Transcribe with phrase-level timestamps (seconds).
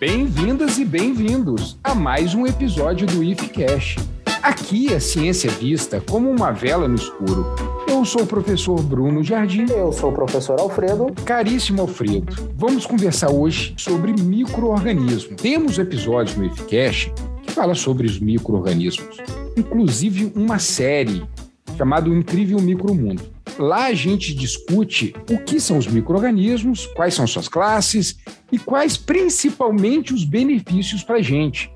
[0.00, 3.98] Bem-vindas e bem-vindos a mais um episódio do IFCast.
[4.42, 7.44] Aqui a ciência é vista como uma vela no escuro.
[7.86, 9.66] Eu sou o professor Bruno Jardim.
[9.68, 11.12] Eu sou o professor Alfredo.
[11.26, 15.40] Caríssimo Alfredo, vamos conversar hoje sobre micro-organismos.
[15.42, 19.18] Temos episódios no IFCast que fala sobre os micro-organismos,
[19.56, 21.22] inclusive uma série
[21.76, 23.22] chamada O Incrível Micromundo.
[23.58, 28.16] Lá a gente discute o que são os micro-organismos, quais são suas classes
[28.50, 31.70] e quais principalmente os benefícios para a gente.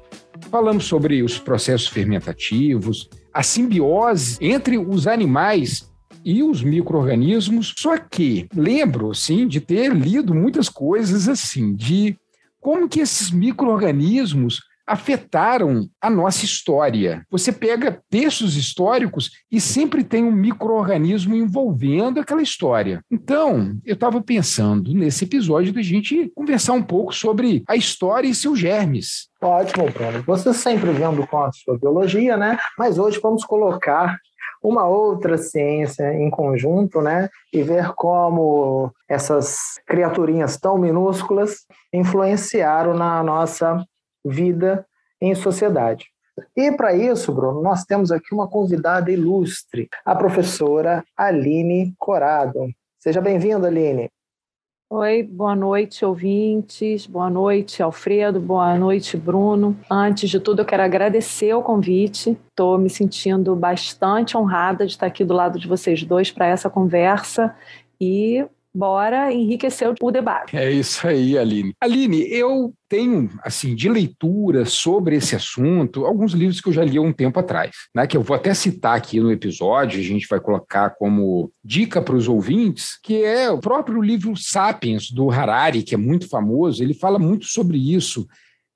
[0.51, 5.91] Falamos sobre os processos fermentativos, a simbiose entre os animais
[6.25, 7.75] e os micro-organismos.
[7.77, 12.17] Só que lembro, sim, de ter lido muitas coisas assim, de
[12.61, 17.25] como que esses micro-organismos afetaram a nossa história.
[17.31, 23.01] Você pega textos históricos e sempre tem um microorganismo envolvendo aquela história.
[23.11, 28.35] Então, eu estava pensando nesse episódio da gente conversar um pouco sobre a história e
[28.35, 29.29] seus germes.
[29.43, 30.23] Ótimo, Bruno.
[30.27, 32.59] Você sempre vendo com a sua biologia, né?
[32.79, 34.17] Mas hoje vamos colocar
[34.63, 37.29] uma outra ciência em conjunto, né?
[37.53, 43.85] E ver como essas criaturinhas tão minúsculas influenciaram na nossa
[44.25, 44.87] vida
[45.21, 46.07] em sociedade.
[46.57, 52.69] E para isso, Bruno, nós temos aqui uma convidada ilustre, a professora Aline Corado.
[52.99, 54.11] Seja bem-vinda, Aline.
[54.91, 57.07] Oi, boa noite, ouvintes.
[57.07, 58.41] Boa noite, Alfredo.
[58.41, 59.77] Boa noite, Bruno.
[59.91, 62.39] Antes de tudo, eu quero agradecer o convite.
[62.49, 66.69] Estou me sentindo bastante honrada de estar aqui do lado de vocês dois para essa
[66.69, 67.55] conversa
[68.01, 70.57] e bora enriquecer o debate.
[70.57, 71.75] É isso aí, Aline.
[71.81, 76.97] Aline, eu tenho, assim, de leitura sobre esse assunto, alguns livros que eu já li
[76.97, 78.07] há um tempo atrás, né?
[78.07, 82.17] Que eu vou até citar aqui no episódio, a gente vai colocar como dica para
[82.17, 86.95] os ouvintes, que é o próprio livro Sapiens, do Harari, que é muito famoso, ele
[86.95, 88.27] fala muito sobre isso,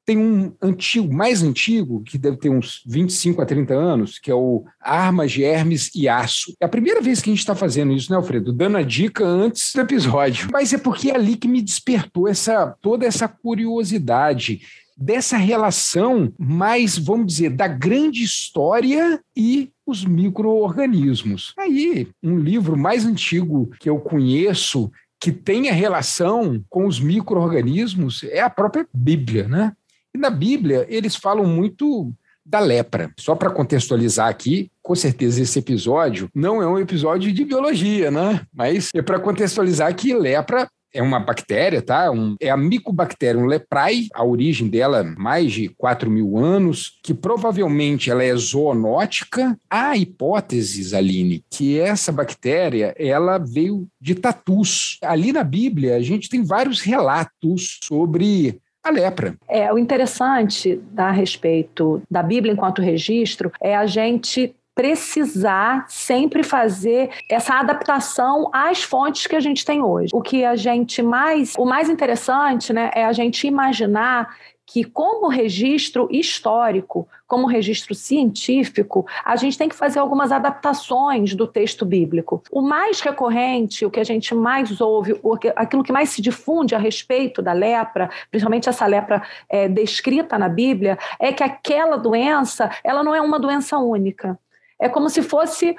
[0.09, 4.35] tem um antigo, mais antigo, que deve ter uns 25 a 30 anos, que é
[4.35, 6.55] o Armas, Germes e Aço.
[6.59, 8.51] É a primeira vez que a gente está fazendo isso, né, Alfredo?
[8.51, 10.49] Dando a dica antes do episódio.
[10.51, 14.63] Mas é porque é ali que me despertou essa toda essa curiosidade
[14.97, 21.53] dessa relação mais, vamos dizer, da grande história e os micro-organismos.
[21.59, 28.25] Aí, um livro mais antigo que eu conheço que tem a relação com os micro-organismos
[28.25, 29.75] é a própria Bíblia, né?
[30.19, 32.13] Na Bíblia, eles falam muito
[32.45, 33.13] da lepra.
[33.17, 38.41] Só para contextualizar aqui, com certeza esse episódio não é um episódio de biologia, né?
[38.53, 42.11] Mas é para contextualizar que lepra é uma bactéria, tá?
[42.11, 48.11] Um, é a Mycobacterium leprae, a origem dela mais de 4 mil anos, que provavelmente
[48.11, 49.57] ela é zoonótica.
[49.69, 54.99] Há hipóteses, Aline, que essa bactéria ela veio de tatus.
[55.03, 59.35] Ali na Bíblia, a gente tem vários relatos sobre a lepra.
[59.49, 67.11] É, o interessante a respeito da Bíblia enquanto registro é a gente precisar sempre fazer
[67.29, 70.13] essa adaptação às fontes que a gente tem hoje.
[70.15, 74.37] O que a gente mais, o mais interessante, né, é a gente imaginar
[74.71, 81.47] que, como registro histórico, como registro científico, a gente tem que fazer algumas adaptações do
[81.47, 82.43] texto bíblico.
[82.53, 85.19] O mais recorrente, o que a gente mais ouve,
[85.57, 90.51] aquilo que mais se difunde a respeito da lepra, principalmente essa lepra é, descrita na
[90.51, 94.39] Bíblia, é que aquela doença, ela não é uma doença única.
[94.79, 95.75] É como se fosse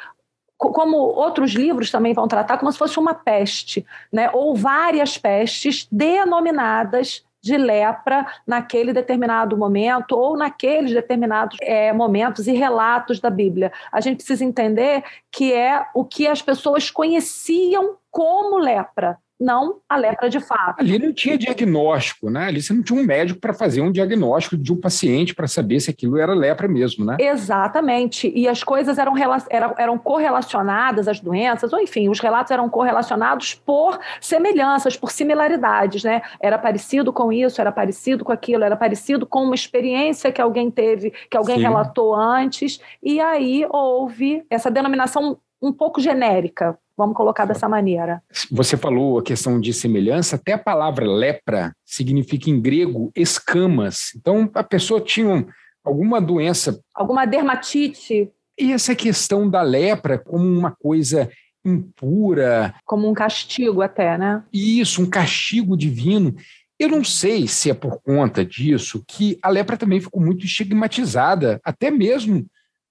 [0.57, 4.29] como outros livros também vão tratar, como se fosse uma peste, né?
[4.33, 12.51] ou várias pestes denominadas de lepra naquele determinado momento ou naqueles determinados é, momentos e
[12.53, 13.71] relatos da Bíblia.
[13.91, 19.95] A gente precisa entender que é o que as pessoas conheciam como lepra não a
[19.95, 20.81] lepra de fato.
[20.81, 22.47] Ali não tinha diagnóstico, né?
[22.47, 25.79] Ali você não tinha um médico para fazer um diagnóstico de um paciente para saber
[25.79, 27.15] se aquilo era lepra mesmo, né?
[27.19, 28.31] Exatamente.
[28.35, 29.13] E as coisas eram,
[29.49, 36.03] eram, eram correlacionadas, as doenças, ou enfim, os relatos eram correlacionados por semelhanças, por similaridades,
[36.03, 36.21] né?
[36.41, 40.69] Era parecido com isso, era parecido com aquilo, era parecido com uma experiência que alguém
[40.69, 41.63] teve, que alguém Sim.
[41.63, 48.21] relatou antes, e aí houve essa denominação um pouco genérica, vamos colocar dessa maneira.
[48.51, 54.11] Você falou a questão de semelhança, até a palavra lepra significa em grego escamas.
[54.17, 55.47] Então a pessoa tinha
[55.83, 56.77] alguma doença.
[56.93, 58.29] Alguma dermatite.
[58.59, 61.31] E essa questão da lepra como uma coisa
[61.63, 62.75] impura.
[62.85, 64.43] Como um castigo, até, né?
[64.51, 66.35] Isso, um castigo divino.
[66.77, 71.59] Eu não sei se é por conta disso que a lepra também ficou muito estigmatizada,
[71.63, 72.45] até mesmo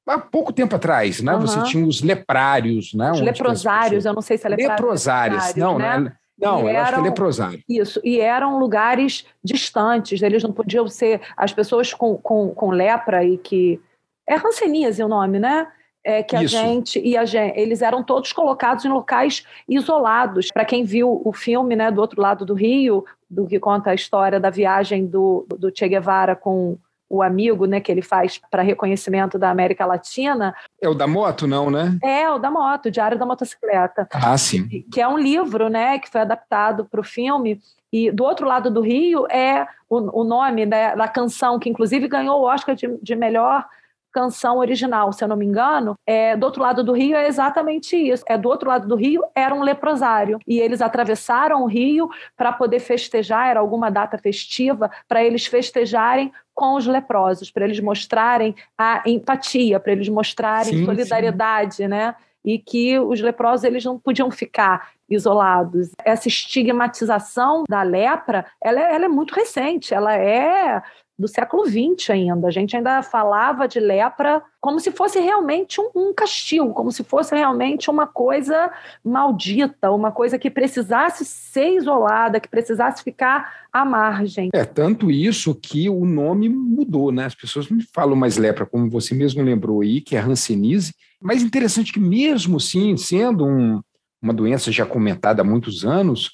[0.09, 1.35] há pouco tempo atrás, né?
[1.35, 1.41] Uhum.
[1.41, 3.13] Você tinha os leprários, né?
[3.13, 4.73] Os leprosários, eu não sei se é leprário.
[4.73, 6.13] Leprosários, não, né?
[6.39, 7.63] Não, não eu eram, acho que é leprosário.
[7.69, 11.21] Isso, e eram lugares distantes, eles não podiam ser.
[11.37, 13.81] As pessoas com, com, com lepra e que.
[14.27, 15.67] É ranceníase o nome, né?
[16.05, 16.57] É, que a Isso.
[16.57, 20.49] gente e a gente, eles eram todos colocados em locais isolados.
[20.53, 23.95] Para quem viu o filme, né, do outro lado do Rio, do que conta a
[23.95, 26.79] história da viagem do, do Che Guevara com
[27.09, 30.55] o amigo, né, que ele faz para reconhecimento da América Latina.
[30.81, 31.99] É o da moto, não, né?
[32.03, 34.07] É, o da moto, Diário da Motocicleta.
[34.13, 34.85] Ah, sim.
[34.93, 37.61] Que é um livro, né, que foi adaptado para o filme.
[37.93, 42.07] E do outro lado do Rio é o, o nome da, da, canção, que inclusive
[42.07, 43.65] ganhou o Oscar de, de melhor
[44.13, 47.97] canção original, se eu não me engano, é, do outro lado do rio é exatamente
[47.97, 48.25] isso.
[48.29, 52.53] É do outro lado do rio era um leprosário e eles atravessaram o rio para
[52.53, 58.55] poder festejar, era alguma data festiva para eles festejarem com os leprosos, para eles mostrarem
[58.77, 61.89] a empatia, para eles mostrarem sim, solidariedade, sim.
[61.89, 62.15] né?
[62.45, 65.91] E que os leprosos eles não podiam ficar isolados.
[66.05, 70.83] Essa estigmatização da lepra, ela é, ela é muito recente, ela é
[71.19, 72.47] do século XX ainda.
[72.47, 77.03] A gente ainda falava de lepra como se fosse realmente um, um, castigo, como se
[77.03, 78.71] fosse realmente uma coisa
[79.05, 84.51] maldita, uma coisa que precisasse ser isolada, que precisasse ficar à margem.
[84.53, 87.25] É tanto isso que o nome mudou, né?
[87.25, 90.95] As pessoas não falam mais lepra, como você mesmo lembrou aí, que é Hanseníase.
[91.21, 93.81] Mas interessante que mesmo assim, sendo um,
[94.23, 96.31] uma doença já comentada há muitos anos,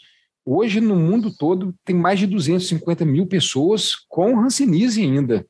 [0.46, 5.46] Hoje, no mundo todo, tem mais de 250 mil pessoas com Hanseníase ainda.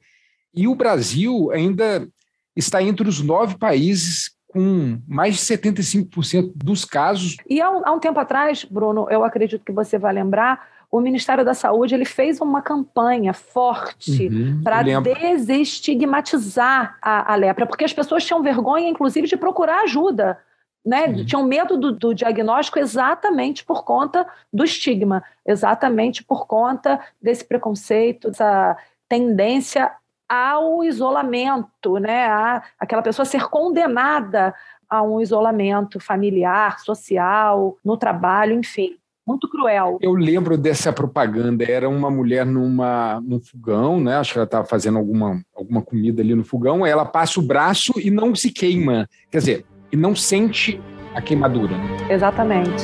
[0.55, 2.07] E o Brasil ainda
[2.55, 7.37] está entre os nove países com mais de 75% dos casos.
[7.51, 11.01] E há um, há um, tempo atrás, Bruno, eu acredito que você vai lembrar, o
[11.01, 17.85] Ministério da Saúde ele fez uma campanha forte uhum, para desestigmatizar a, a lepra, porque
[17.85, 20.39] as pessoas tinham vergonha, inclusive, de procurar ajuda
[20.85, 21.09] né?
[21.09, 21.25] Sim.
[21.25, 28.29] Tinham medo do, do, diagnóstico exatamente por conta do estigma, exatamente por conta desse preconceito,
[28.29, 28.77] dessa
[29.09, 29.91] tendência
[30.29, 32.27] ao isolamento, né?
[32.27, 34.55] A, aquela pessoa ser condenada
[34.89, 38.97] a um isolamento familiar, social, no trabalho, enfim.
[39.27, 39.99] Muito cruel.
[40.03, 41.65] Eu lembro dessa propaganda.
[41.65, 44.17] Era uma mulher numa, num fogão, né?
[44.17, 46.85] Acho que ela estava fazendo alguma, alguma comida ali no fogão.
[46.85, 49.09] Ela passa o braço e não se queima.
[49.31, 50.81] Quer dizer, e não sente
[51.15, 51.79] a queimadura.
[51.79, 52.09] Né?
[52.11, 52.83] Exatamente.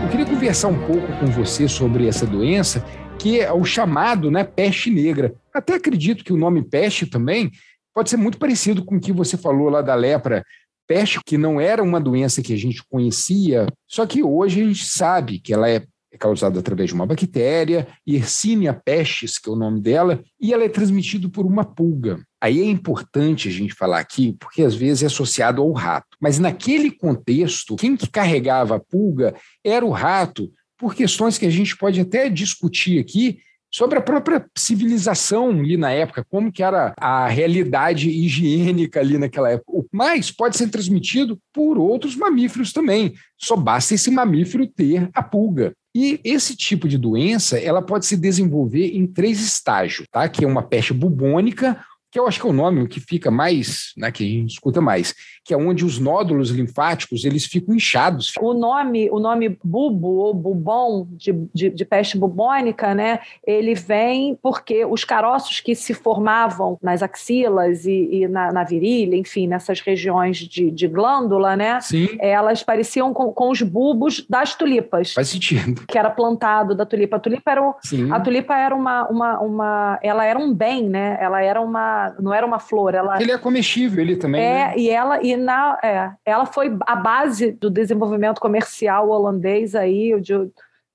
[0.00, 2.84] Eu queria conversar um pouco com você sobre essa doença,
[3.18, 5.34] que é o chamado né, peste negra.
[5.52, 7.50] Até acredito que o nome peste também
[7.92, 10.44] pode ser muito parecido com o que você falou lá da lepra.
[10.86, 14.84] Peste, que não era uma doença que a gente conhecia, só que hoje a gente
[14.84, 19.56] sabe que ela é é causada através de uma bactéria, Yersinia pestis, que é o
[19.56, 22.20] nome dela, e ela é transmitida por uma pulga.
[22.38, 26.08] Aí é importante a gente falar aqui, porque às vezes é associado ao rato.
[26.20, 31.50] Mas naquele contexto, quem que carregava a pulga era o rato, por questões que a
[31.50, 33.38] gente pode até discutir aqui,
[33.74, 39.50] sobre a própria civilização ali na época, como que era a realidade higiênica ali naquela
[39.50, 39.88] época.
[39.90, 43.14] Mas pode ser transmitido por outros mamíferos também.
[43.38, 45.72] Só basta esse mamífero ter a pulga.
[45.94, 50.26] E esse tipo de doença, ela pode se desenvolver em três estágios, tá?
[50.28, 51.78] Que é uma peste bubônica,
[52.12, 54.82] que eu acho que é o nome que fica mais, né, que a gente escuta
[54.82, 58.34] mais, que é onde os nódulos linfáticos eles ficam inchados.
[58.38, 64.38] O nome, o nome bubo ou bubon de, de, de, peste bubônica, né, ele vem
[64.42, 69.80] porque os caroços que se formavam nas axilas e, e na, na, virilha, enfim, nessas
[69.80, 72.08] regiões de, de glândula, né, Sim.
[72.20, 75.14] elas pareciam com, com, os bulbos das tulipas.
[75.14, 75.86] Faz sentido.
[75.88, 77.16] Que era plantado da tulipa.
[77.16, 77.74] A tulipa era, o,
[78.10, 82.32] a tulipa era uma, uma, uma, ela era um bem, né, ela era uma não
[82.32, 84.40] era uma flor, ela Ele é comestível, ele também.
[84.40, 84.74] É, né?
[84.76, 90.34] e ela e na é, ela foi a base do desenvolvimento comercial holandês aí, de,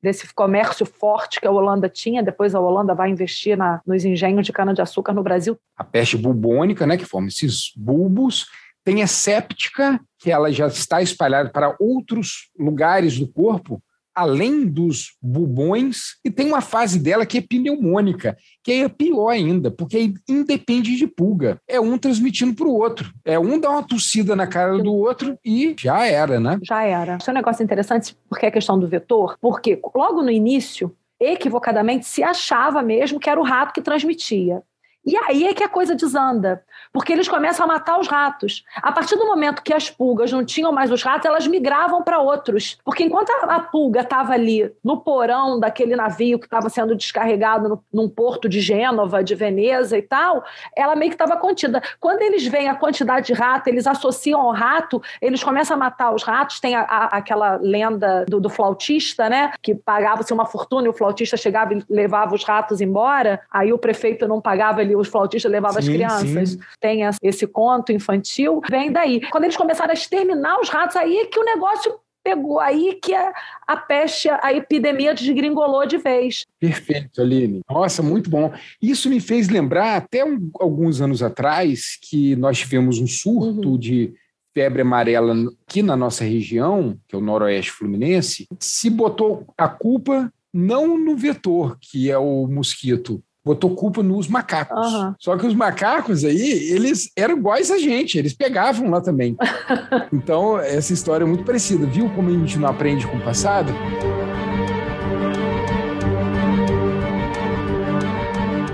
[0.01, 4.45] desse comércio forte que a Holanda tinha, depois a Holanda vai investir na, nos engenhos
[4.45, 5.57] de cana-de-açúcar no Brasil.
[5.75, 8.47] A peste bubônica, né, que forma esses bulbos,
[8.83, 13.81] tem a séptica, que ela já está espalhada para outros lugares do corpo,
[14.17, 19.69] além dos bubões, e tem uma fase dela que é pneumônica, que é pior ainda,
[19.69, 21.59] porque independe de pulga.
[21.67, 23.13] É um transmitindo para o outro.
[23.23, 26.57] É um dá uma tossida na cara do outro e já era, né?
[26.63, 27.17] Já era.
[27.17, 30.91] Isso é um negócio interessante porque é a questão do vetor, porque logo no início,
[31.19, 34.63] equivocadamente, se achava mesmo que era o rato que transmitia.
[35.07, 36.61] E aí é que a coisa desanda,
[36.91, 38.65] porque eles começam a matar os ratos.
[38.75, 42.19] A partir do momento que as pulgas não tinham mais os ratos, elas migravam para
[42.19, 42.77] outros.
[42.83, 47.83] Porque enquanto a, pulga estava ali no porão daquele navio que estava sendo descarregado no,
[47.93, 50.43] num porto de Gênova, de Veneza e tal,
[50.75, 51.81] ela meio que estava contida.
[52.01, 56.13] Quando eles veem a quantidade de rato, eles associam ao rato, eles começam a matar
[56.13, 56.59] os ratos.
[56.59, 59.53] Tem a, a, aquela lenda do, do flautista, né?
[59.61, 63.39] Que pagava-se uma fortuna e o flautista chegava e levava os ratos embora.
[63.49, 66.51] Aí o prefeito não pagava ali os flautistas levavam as crianças.
[66.51, 66.59] Sim.
[66.79, 69.21] Tem esse conto infantil, vem daí.
[69.29, 73.13] Quando eles começaram a exterminar os ratos, aí é que o negócio pegou aí que
[73.13, 73.33] a,
[73.65, 76.43] a peste, a epidemia desgringolou de vez.
[76.59, 77.61] Perfeito, Aline.
[77.69, 78.51] Nossa, muito bom.
[78.81, 83.77] Isso me fez lembrar, até um, alguns anos atrás, que nós tivemos um surto uhum.
[83.77, 84.13] de
[84.53, 85.35] febre amarela
[85.65, 91.15] aqui na nossa região, que é o noroeste fluminense, se botou a culpa não no
[91.15, 94.93] vetor, que é o mosquito, botou culpa nos macacos.
[94.93, 95.13] Uhum.
[95.17, 99.37] Só que os macacos aí, eles eram iguais a gente, eles pegavam lá também.
[100.11, 101.85] então, essa história é muito parecida.
[101.85, 103.71] Viu como a gente não aprende com o passado?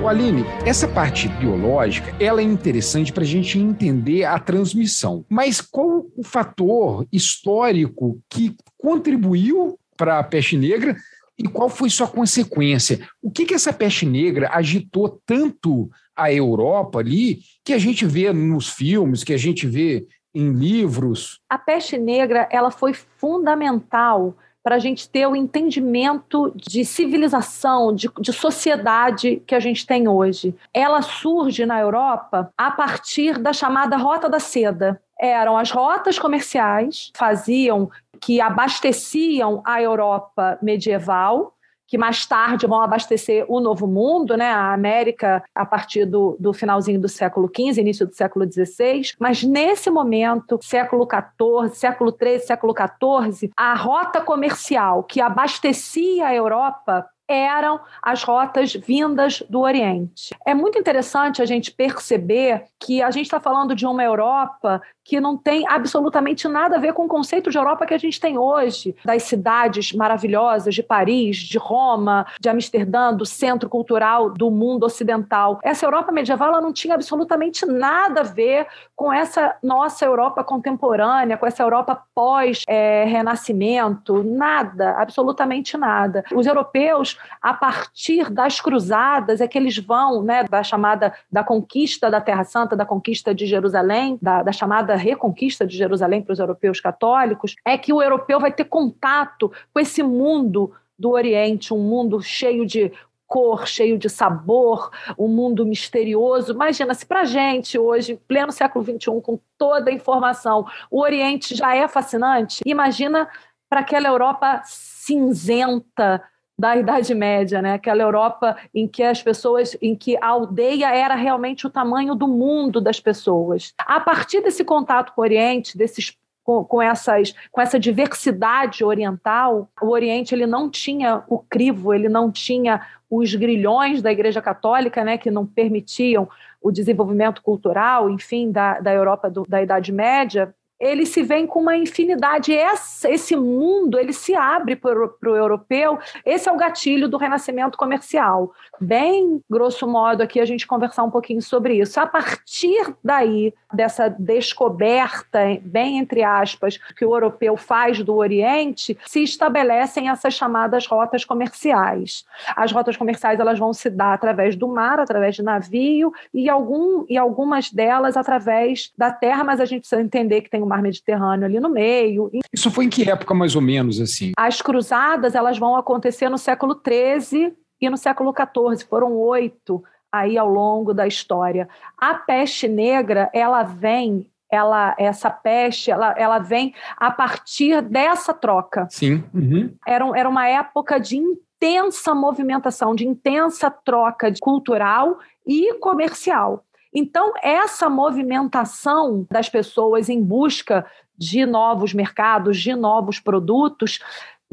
[0.01, 5.23] O Aline, essa parte biológica, ela é interessante para a gente entender a transmissão.
[5.29, 10.95] Mas qual o fator histórico que contribuiu para a peste negra
[11.37, 13.07] e qual foi sua consequência?
[13.21, 18.31] O que, que essa peste negra agitou tanto a Europa ali, que a gente vê
[18.31, 21.39] nos filmes, que a gente vê em livros?
[21.49, 28.09] A peste negra ela foi fundamental para a gente ter o entendimento de civilização, de,
[28.21, 30.55] de, sociedade que a gente tem hoje.
[30.73, 35.01] Ela surge na Europa a partir da chamada Rota da Seda.
[35.23, 37.89] Eram as rotas comerciais, faziam
[38.19, 41.53] que abasteciam a Europa medieval,
[41.87, 44.49] que mais tarde vão abastecer o Novo Mundo, né?
[44.49, 49.13] a América, a partir do, do finalzinho do século XV, início do século XVI.
[49.17, 56.35] Mas nesse momento, século XIV, século XIII, século XIV, a rota comercial que abastecia a
[56.35, 60.35] Europa eram as rotas vindas do Oriente.
[60.45, 65.19] É muito interessante a gente perceber que a gente está falando de uma Europa que
[65.19, 68.37] não tem absolutamente nada a ver com o conceito de Europa que a gente tem
[68.37, 74.85] hoje, das cidades maravilhosas de Paris, de Roma, de Amsterdã, do centro cultural do mundo
[74.85, 75.59] ocidental.
[75.63, 81.37] Essa Europa medieval ela não tinha absolutamente nada a ver com essa nossa Europa contemporânea,
[81.37, 86.23] com essa Europa pós-renascimento, é, nada, absolutamente nada.
[86.33, 92.09] Os europeus, a partir das cruzadas, é que eles vão, né, da chamada da conquista
[92.09, 96.33] da Terra Santa, da conquista de Jerusalém, da, da chamada da reconquista de Jerusalém para
[96.33, 101.73] os europeus católicos, é que o europeu vai ter contato com esse mundo do Oriente,
[101.73, 102.91] um mundo cheio de
[103.25, 106.53] cor, cheio de sabor, um mundo misterioso.
[106.53, 111.55] Imagina, se para a gente hoje, pleno século XXI, com toda a informação, o Oriente
[111.55, 113.27] já é fascinante, imagina
[113.67, 116.21] para aquela Europa cinzenta,
[116.57, 117.73] da Idade Média, né?
[117.73, 122.27] Aquela Europa em que as pessoas, em que a aldeia era realmente o tamanho do
[122.27, 123.73] mundo das pessoas.
[123.79, 129.69] A partir desse contato com o Oriente, desses com, com, essas, com essa diversidade oriental,
[129.81, 135.03] o Oriente ele não tinha o crivo, ele não tinha os grilhões da Igreja Católica,
[135.03, 136.27] né, que não permitiam
[136.61, 140.53] o desenvolvimento cultural, enfim, da, da Europa do, da Idade Média
[140.83, 142.51] ele se vem com uma infinidade.
[142.51, 145.97] Esse, esse mundo ele se abre para o europeu.
[146.25, 148.51] Esse é o gatilho do renascimento comercial.
[148.81, 151.99] Bem grosso modo, aqui a gente conversar um pouquinho sobre isso.
[151.99, 159.23] A partir daí, dessa descoberta, bem entre aspas, que o europeu faz do Oriente, se
[159.23, 162.25] estabelecem essas chamadas rotas comerciais.
[162.55, 167.05] As rotas comerciais elas vão se dar através do mar, através de navio, e, algum,
[167.07, 170.81] e algumas delas através da terra, mas a gente precisa entender que tem uma mar
[170.81, 172.31] Mediterrâneo ali no meio.
[172.51, 174.31] Isso foi em que época, mais ou menos, assim?
[174.37, 178.87] As cruzadas, elas vão acontecer no século XIII e no século XIV.
[178.89, 181.67] Foram oito aí ao longo da história.
[181.97, 188.87] A peste negra, ela vem ela, essa peste, ela, ela vem a partir dessa troca.
[188.91, 189.23] Sim.
[189.33, 189.73] Uhum.
[189.85, 196.63] Era, era uma época de intensa movimentação, de intensa troca cultural e comercial.
[196.93, 200.85] Então, essa movimentação das pessoas em busca
[201.17, 203.99] de novos mercados, de novos produtos,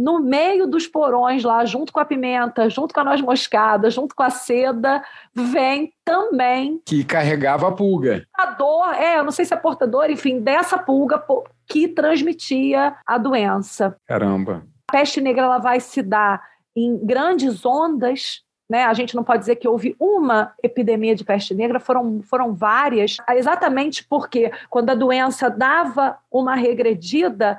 [0.01, 4.15] no meio dos porões lá, junto com a pimenta, junto com a noz moscada, junto
[4.15, 5.05] com a seda,
[5.35, 6.81] vem também.
[6.87, 8.27] Que carregava a pulga.
[8.35, 11.23] A dor, é, eu não sei se é portador, enfim, dessa pulga
[11.67, 13.95] que transmitia a doença.
[14.07, 14.65] Caramba.
[14.89, 16.43] A peste negra ela vai se dar
[16.75, 18.85] em grandes ondas né?
[18.85, 23.17] A gente não pode dizer que houve uma epidemia de peste negra, foram, foram várias,
[23.31, 27.59] exatamente porque quando a doença dava uma regredida,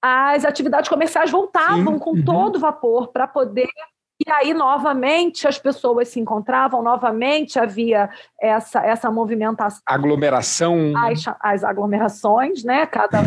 [0.00, 1.98] as atividades comerciais voltavam Sim.
[1.98, 2.24] com uhum.
[2.24, 3.68] todo vapor para poder
[4.26, 9.80] e aí, novamente, as pessoas se encontravam, novamente havia essa, essa movimentação.
[9.86, 10.92] Aglomeração.
[10.96, 12.86] As, as aglomerações, né?
[12.86, 13.20] Cada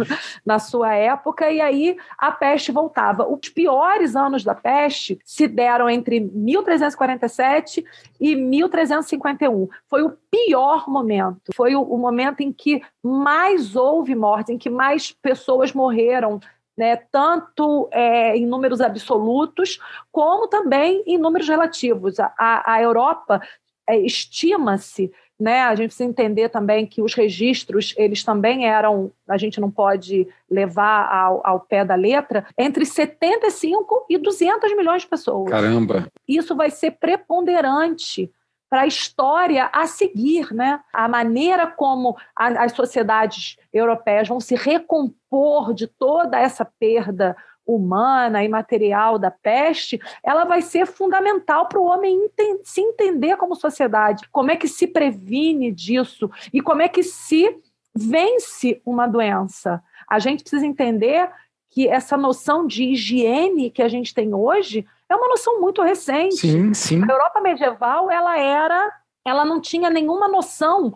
[0.46, 3.28] na sua época, e aí a peste voltava.
[3.28, 7.84] Os piores anos da peste se deram entre 1347
[8.18, 9.68] e 1351.
[9.86, 11.52] Foi o pior momento.
[11.54, 16.40] Foi o, o momento em que mais houve morte, em que mais pessoas morreram
[16.76, 19.78] né, tanto é, em números absolutos,
[20.12, 22.20] como também em números relativos.
[22.20, 22.34] A,
[22.66, 23.40] a Europa
[23.88, 29.36] é, estima-se, né, a gente precisa entender também que os registros, eles também eram, a
[29.36, 35.08] gente não pode levar ao, ao pé da letra, entre 75 e 200 milhões de
[35.08, 35.50] pessoas.
[35.50, 36.10] Caramba!
[36.26, 38.30] Isso vai ser preponderante
[38.68, 40.80] para a história a seguir, né?
[40.92, 48.44] A maneira como a, as sociedades europeias vão se recompor de toda essa perda humana
[48.44, 53.56] e material da peste, ela vai ser fundamental para o homem enten se entender como
[53.56, 57.60] sociedade, como é que se previne disso e como é que se
[57.94, 59.82] vence uma doença.
[60.08, 61.28] A gente precisa entender
[61.70, 66.36] que essa noção de higiene que a gente tem hoje é uma noção muito recente.
[66.36, 67.02] Sim, sim.
[67.08, 68.92] A Europa medieval, ela era,
[69.24, 70.94] ela não tinha nenhuma noção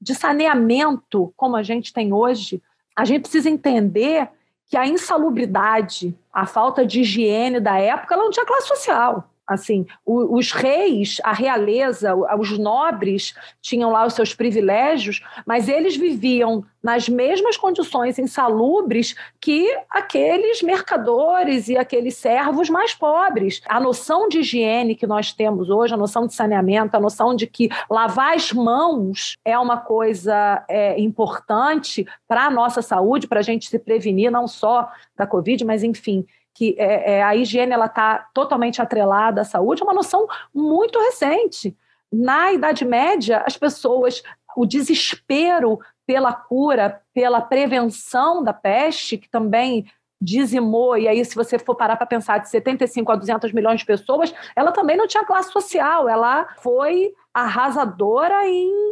[0.00, 2.62] de saneamento como a gente tem hoje.
[2.96, 4.28] A gente precisa entender
[4.66, 9.29] que a insalubridade, a falta de higiene da época, ela não tinha classe social.
[9.50, 16.64] Assim, os reis, a realeza, os nobres tinham lá os seus privilégios, mas eles viviam
[16.80, 23.60] nas mesmas condições insalubres que aqueles mercadores e aqueles servos mais pobres.
[23.66, 27.48] A noção de higiene que nós temos hoje, a noção de saneamento, a noção de
[27.48, 33.42] que lavar as mãos é uma coisa é, importante para a nossa saúde, para a
[33.42, 38.28] gente se prevenir não só da Covid, mas enfim, que é, é, a higiene está
[38.34, 41.76] totalmente atrelada à saúde, é uma noção muito recente.
[42.12, 44.22] Na Idade Média, as pessoas,
[44.56, 49.86] o desespero pela cura, pela prevenção da peste, que também
[50.20, 53.86] dizimou, e aí se você for parar para pensar de 75 a 200 milhões de
[53.86, 58.36] pessoas, ela também não tinha classe social, ela foi arrasadora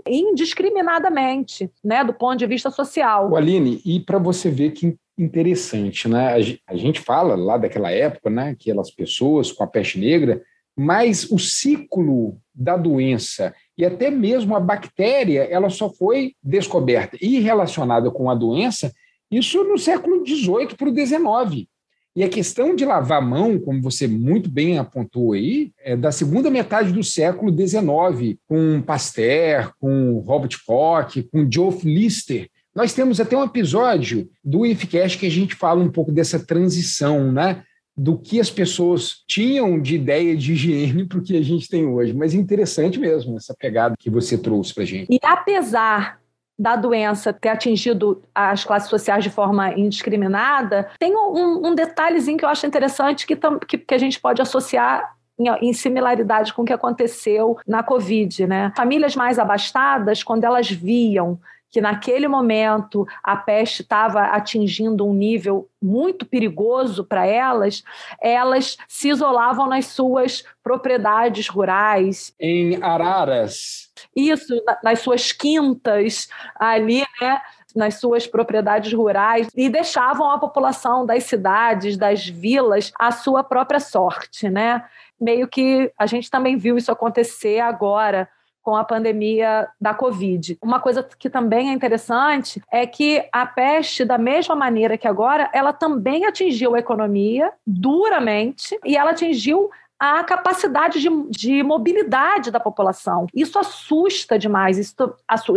[0.06, 3.30] indiscriminadamente, né, do ponto de vista social.
[3.30, 6.35] O Aline, e para você ver que interessante, né?
[6.66, 10.42] A gente fala lá daquela época, né, que aquelas pessoas com a peste negra,
[10.76, 17.38] mas o ciclo da doença e até mesmo a bactéria, ela só foi descoberta e
[17.40, 18.92] relacionada com a doença,
[19.31, 21.68] isso no século XVIII para o XIX.
[22.16, 26.11] E a questão de lavar a mão, como você muito bem apontou aí, é da
[26.11, 33.18] segunda metade do século XIX, com Pasteur, com Robert Koch, com Geoff Lister, nós temos
[33.18, 37.64] até um episódio do IFCast que a gente fala um pouco dessa transição, né?
[37.96, 41.84] Do que as pessoas tinham de ideia de higiene para o que a gente tem
[41.84, 42.14] hoje.
[42.14, 45.08] Mas interessante mesmo essa pegada que você trouxe para a gente.
[45.10, 46.20] E apesar
[46.56, 52.44] da doença ter atingido as classes sociais de forma indiscriminada, tem um, um detalhezinho que
[52.44, 53.36] eu acho interessante que,
[53.66, 55.16] que, que a gente pode associar
[55.60, 58.72] em, similaridade com o que aconteceu na Covid, né?
[58.76, 65.68] Famílias mais abastadas, quando elas viam que naquele momento a peste estava atingindo um nível
[65.81, 67.85] muito perigoso para elas,
[68.20, 72.35] elas se isolavam nas suas propriedades rurais.
[72.40, 73.90] Em araras.
[74.14, 76.28] Isso, nas suas quintas
[76.59, 77.40] ali, né?
[77.76, 83.78] nas suas propriedades rurais e deixavam a população das cidades, das vilas, à sua própria
[83.78, 84.85] sorte, né?
[85.20, 88.28] Meio que a gente também viu isso acontecer agora
[88.62, 90.58] com a pandemia da Covid.
[90.62, 95.50] Uma coisa que também é interessante é que a peste, da mesma maneira que agora,
[95.52, 102.60] ela também atingiu a economia duramente e ela atingiu a capacidade de, de, mobilidade da
[102.60, 103.26] população.
[103.34, 104.94] Isso assusta demais, isso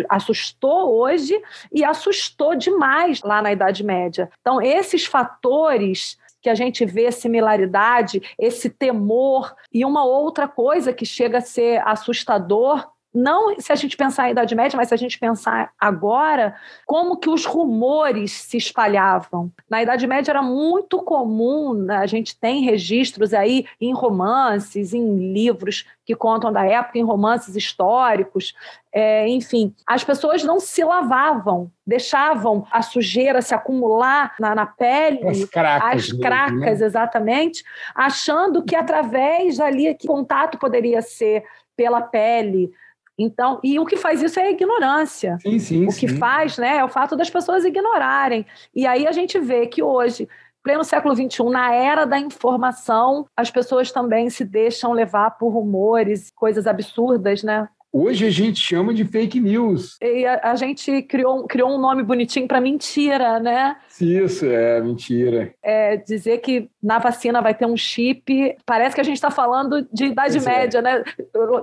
[0.09, 1.39] assustou hoje
[1.71, 4.31] e assustou demais lá na Idade Média.
[4.41, 9.55] Então, esses fatores que a gente vê similaridade, esse temor.
[9.71, 14.31] E uma outra coisa que chega a ser assustador não se a gente pensar em
[14.31, 19.51] Idade Média, mas se a gente pensar agora, como que os rumores se espalhavam.
[19.69, 25.33] Na Idade Média era muito comum, né, a gente tem registros aí em romances, em
[25.33, 28.53] livros que contam da época, em romances históricos,
[28.93, 35.27] é, enfim, as pessoas não se lavavam, deixavam a sujeira se acumular na, na pele,
[35.27, 36.85] as cracas, as cracas né?
[36.85, 37.63] exatamente,
[37.95, 41.43] achando que através dali que contato poderia ser
[41.75, 42.71] pela pele,
[43.17, 45.37] então, e o que faz isso é a ignorância.
[45.41, 46.17] Sim, sim, o que sim.
[46.17, 48.45] faz, né, é o fato das pessoas ignorarem.
[48.73, 50.27] E aí a gente vê que hoje,
[50.63, 56.31] pleno século XXI, na era da informação, as pessoas também se deixam levar por rumores,
[56.35, 57.67] coisas absurdas, né?
[57.93, 59.97] Hoje a gente chama de fake news.
[60.01, 63.75] E a, a gente criou, criou um nome bonitinho para mentira, né?
[63.99, 65.53] Isso, é mentira.
[65.61, 68.55] É dizer que na vacina vai ter um chip.
[68.65, 70.41] Parece que a gente está falando de Idade é.
[70.41, 70.81] Média, é.
[70.81, 71.03] né?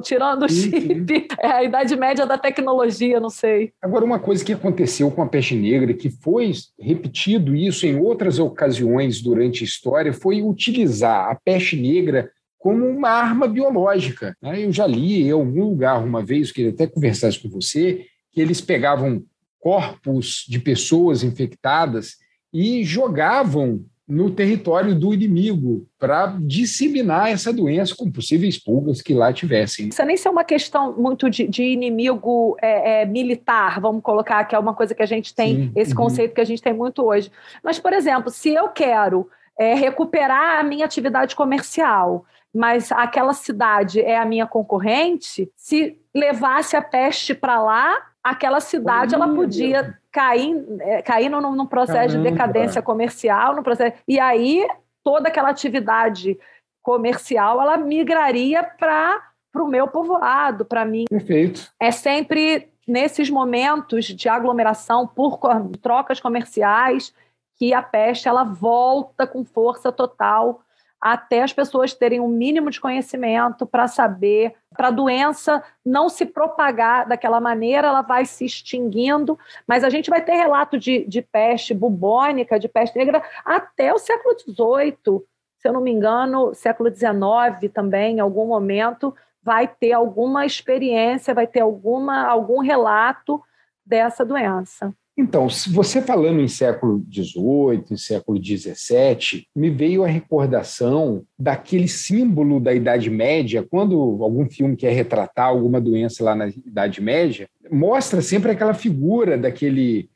[0.03, 1.29] Tirando o chip.
[1.41, 3.73] É a Idade Média da tecnologia, não sei.
[3.81, 8.39] Agora, uma coisa que aconteceu com a peste negra, que foi repetido isso em outras
[8.39, 14.37] ocasiões durante a história, foi utilizar a peste negra como uma arma biológica.
[14.43, 14.65] Né?
[14.65, 18.41] Eu já li em algum lugar uma vez, queria até conversar isso com você, que
[18.41, 19.23] eles pegavam
[19.61, 22.17] corpos de pessoas infectadas
[22.53, 29.31] e jogavam no território do inimigo para disseminar essa doença com possíveis pulgas que lá
[29.35, 29.89] tivessem.
[29.89, 34.55] Isso nem ser uma questão muito de, de inimigo é, é, militar, vamos colocar, que
[34.55, 35.73] é uma coisa que a gente tem, Sim.
[35.77, 35.99] esse uhum.
[35.99, 37.31] conceito que a gente tem muito hoje.
[37.63, 44.01] Mas, por exemplo, se eu quero é, recuperar a minha atividade comercial, mas aquela cidade
[44.01, 50.65] é a minha concorrente, se levasse a peste para lá, aquela cidade ela podia cair,
[50.81, 52.25] é, cair num, num processo Caramba.
[52.25, 54.67] de decadência comercial, no processo, e aí
[55.05, 56.39] toda aquela atividade
[56.83, 59.23] comercial ela migraria para
[59.55, 61.05] o meu povoado, para mim.
[61.09, 61.71] Perfeito.
[61.79, 65.39] É sempre nesses momentos de aglomeração por
[65.83, 67.15] trocas comerciais
[67.59, 70.63] que a peste ela volta com força total
[71.01, 76.27] até as pessoas terem um mínimo de conhecimento para saber, para a doença não se
[76.27, 81.23] propagar daquela maneira, ela vai se extinguindo, mas a gente vai ter relato de, de
[81.23, 85.23] peste bubônica, de peste negra, até o século XVIII,
[85.59, 91.35] se eu não me engano, século XIX também, em algum momento, vai ter alguma experiência,
[91.35, 93.43] vai ter alguma, algum relato
[93.85, 94.95] dessa doença.
[95.21, 102.61] Então, você falando em século XVIII, em século XVII, me veio a recordação daquele símbolo
[102.61, 108.23] da Idade Média, quando algum filme quer retratar alguma doença lá na Idade Média, mostra
[108.23, 110.09] sempre aquela figura daquele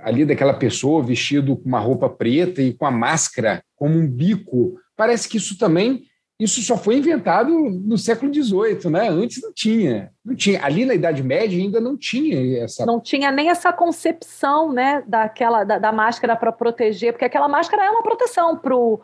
[0.00, 4.78] ali daquela pessoa vestido com uma roupa preta e com a máscara como um bico.
[4.94, 6.02] Parece que isso também
[6.38, 9.08] isso só foi inventado no século XVIII, né?
[9.08, 10.64] Antes não tinha, não tinha.
[10.64, 12.86] Ali na Idade Média ainda não tinha essa.
[12.86, 17.84] Não tinha nem essa concepção, né, daquela da, da máscara para proteger, porque aquela máscara
[17.84, 19.00] é uma proteção para o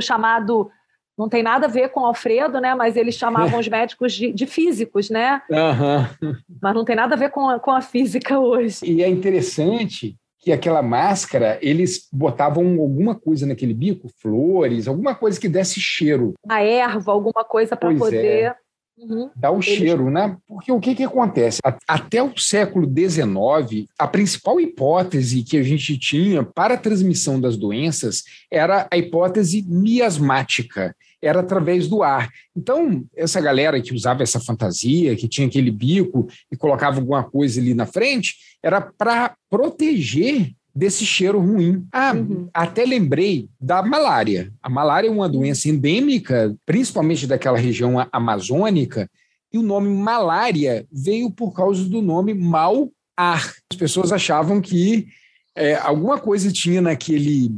[0.00, 0.70] chamado.
[1.16, 2.74] Não tem nada a ver com Alfredo, né?
[2.74, 5.40] Mas eles chamavam os médicos de, de físicos, né?
[5.48, 6.34] Uhum.
[6.60, 8.84] Mas não tem nada a ver com a, com a física hoje.
[8.84, 15.40] E é interessante que aquela máscara, eles botavam alguma coisa naquele bico, flores, alguma coisa
[15.40, 16.34] que desse cheiro.
[16.46, 17.96] A erva, alguma coisa para é.
[17.96, 18.44] poder.
[18.44, 18.63] É.
[18.96, 19.28] Uhum.
[19.34, 20.36] Dá o cheiro, né?
[20.46, 21.60] Porque o que, que acontece?
[21.88, 27.56] Até o século XIX, a principal hipótese que a gente tinha para a transmissão das
[27.56, 32.30] doenças era a hipótese miasmática, era através do ar.
[32.56, 37.60] Então, essa galera que usava essa fantasia, que tinha aquele bico e colocava alguma coisa
[37.60, 41.86] ali na frente, era para proteger desse cheiro ruim.
[41.92, 42.48] Ah, uhum.
[42.52, 44.52] até lembrei da malária.
[44.62, 49.08] A malária é uma doença endêmica, principalmente daquela região amazônica,
[49.52, 53.54] e o nome malária veio por causa do nome mau ar.
[53.70, 55.06] As pessoas achavam que
[55.54, 57.52] é, alguma coisa tinha naquele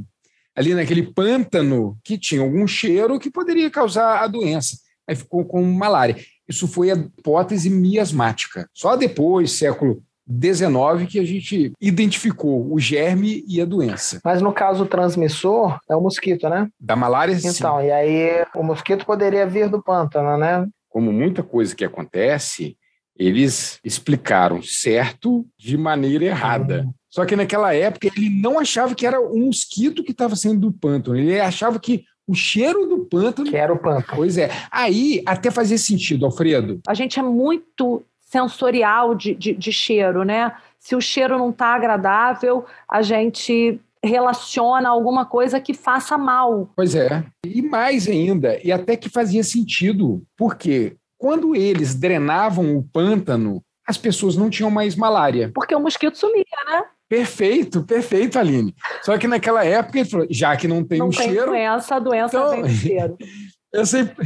[0.55, 4.79] ali naquele pântano que tinha algum cheiro que poderia causar a doença.
[5.07, 6.17] Aí ficou com malária.
[6.49, 8.69] Isso foi a hipótese miasmática.
[8.73, 14.21] Só depois, século 19 que a gente identificou o germe e a doença.
[14.25, 16.69] Mas no caso o transmissor é o mosquito, né?
[16.81, 17.59] Da malária, então, sim.
[17.59, 20.67] Então, e aí o mosquito poderia vir do pântano, né?
[20.89, 22.77] Como muita coisa que acontece,
[23.17, 26.83] eles explicaram certo de maneira errada.
[26.83, 26.93] Uhum.
[27.11, 30.73] Só que naquela época ele não achava que era um mosquito que estava saindo do
[30.73, 33.49] pântano, ele achava que o cheiro do pântano.
[33.49, 34.17] Que era o pântano.
[34.17, 34.51] Pois é.
[34.71, 36.81] Aí até fazia sentido, Alfredo.
[36.87, 38.05] A gente é muito
[38.37, 40.53] sensorial de, de, de cheiro, né?
[40.79, 46.70] Se o cheiro não está agradável, a gente relaciona alguma coisa que faça mal.
[46.77, 47.25] Pois é.
[47.44, 53.96] E mais ainda, e até que fazia sentido, porque quando eles drenavam o pântano, as
[53.96, 55.51] pessoas não tinham mais malária.
[55.55, 56.85] Porque o mosquito sumia, né?
[57.09, 58.75] Perfeito, perfeito, Aline.
[59.03, 61.46] Só que naquela época ele falou, já que não tem não um tem cheiro.
[61.46, 63.16] Doença, a doença então, do cheiro.
[63.72, 64.16] Essa,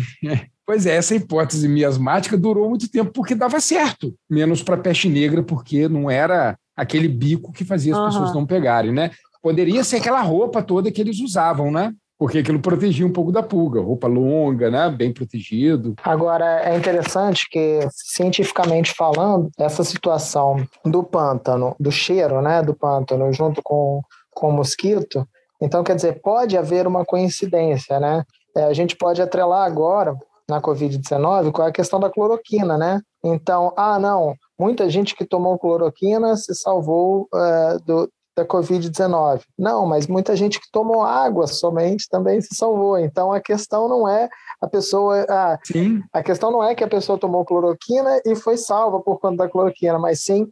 [0.71, 5.43] pois é, essa hipótese miasmática durou muito tempo porque dava certo, menos para peste negra,
[5.43, 8.07] porque não era aquele bico que fazia as uhum.
[8.07, 9.11] pessoas não pegarem, né?
[9.43, 11.93] Poderia ser aquela roupa toda que eles usavam, né?
[12.17, 15.95] porque aquilo protegia um pouco da pulga, roupa longa, né, bem protegido.
[16.05, 23.33] Agora é interessante que cientificamente falando, essa situação do pântano, do cheiro, né, do pântano
[23.33, 24.03] junto com
[24.33, 25.27] com o mosquito,
[25.61, 28.23] então quer dizer, pode haver uma coincidência, né?
[28.57, 30.15] É, a gente pode atrelar agora
[30.51, 33.01] na COVID-19 com a questão da cloroquina, né?
[33.25, 39.43] Então, ah, não, muita gente que tomou cloroquina se salvou uh, do, da Covid-19.
[39.59, 42.99] Não, mas muita gente que tomou água somente também se salvou.
[42.99, 44.29] Então a questão não é
[44.61, 45.25] a pessoa.
[45.29, 46.03] Ah, sim.
[46.13, 49.49] A questão não é que a pessoa tomou cloroquina e foi salva por conta da
[49.49, 50.47] cloroquina, mas sim.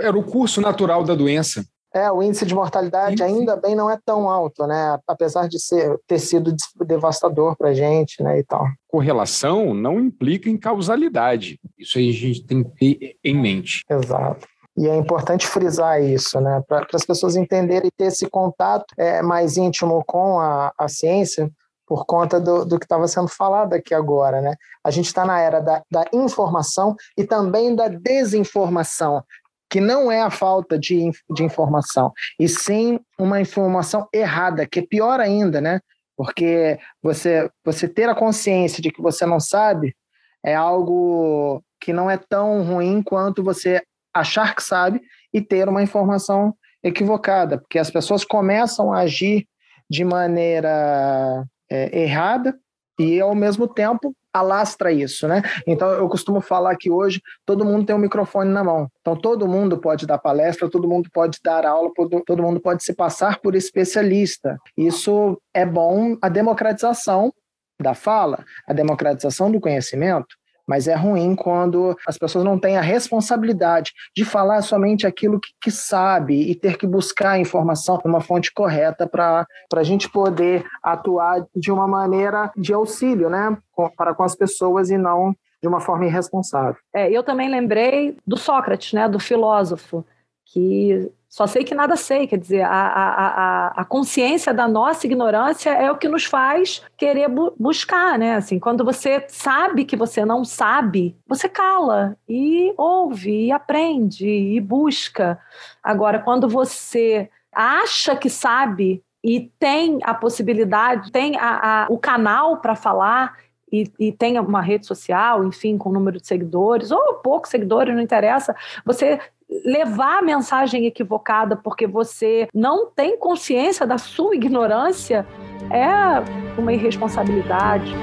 [0.00, 1.64] Era o curso natural da doença.
[1.94, 4.98] É, o índice de mortalidade ainda bem não é tão alto, né?
[5.06, 6.52] Apesar de ser, ter sido
[6.84, 8.66] devastador para a gente, né, e tal.
[8.88, 11.60] Correlação não implica em causalidade.
[11.78, 13.84] Isso aí a gente tem que ter em mente.
[13.88, 14.44] Exato.
[14.76, 19.22] E é importante frisar isso, né, para as pessoas entenderem e ter esse contato é,
[19.22, 21.48] mais íntimo com a, a ciência,
[21.86, 24.40] por conta do, do que estava sendo falado aqui agora.
[24.40, 24.54] Né?
[24.82, 29.22] A gente está na era da, da informação e também da desinformação,
[29.70, 34.86] que não é a falta de, de informação, e sim uma informação errada, que é
[34.86, 35.80] pior ainda, né?
[36.16, 39.96] Porque você, você ter a consciência de que você não sabe
[40.44, 45.00] é algo que não é tão ruim quanto você achar que sabe
[45.32, 49.46] e ter uma informação equivocada, porque as pessoas começam a agir
[49.90, 52.54] de maneira é, errada
[52.98, 55.42] e, ao mesmo tempo, alastra isso, né?
[55.66, 58.88] Então, eu costumo falar que hoje todo mundo tem um microfone na mão.
[59.00, 61.90] Então, todo mundo pode dar palestra, todo mundo pode dar aula,
[62.26, 64.58] todo mundo pode se passar por especialista.
[64.76, 67.32] Isso é bom a democratização
[67.80, 72.80] da fala, a democratização do conhecimento, mas é ruim quando as pessoas não têm a
[72.80, 78.20] responsabilidade de falar somente aquilo que, que sabe e ter que buscar a informação numa
[78.20, 83.56] fonte correta para a gente poder atuar de uma maneira de auxílio né,
[83.96, 86.76] para com as pessoas e não de uma forma irresponsável.
[86.94, 90.04] É, eu também lembrei do Sócrates, né, do filósofo,
[90.44, 95.04] que só sei que nada sei, quer dizer, a, a, a, a consciência da nossa
[95.04, 98.36] ignorância é o que nos faz querer bu buscar, né?
[98.36, 104.60] Assim, quando você sabe que você não sabe, você cala e ouve, e aprende, e
[104.60, 105.36] busca.
[105.82, 112.58] Agora, quando você acha que sabe e tem a possibilidade, tem a, a, o canal
[112.58, 113.36] para falar
[113.72, 118.00] e, e tem uma rede social, enfim, com número de seguidores, ou poucos seguidores, não
[118.00, 119.18] interessa, você
[119.64, 125.26] levar a mensagem equivocada porque você não tem consciência da sua ignorância
[125.70, 127.94] é uma irresponsabilidade.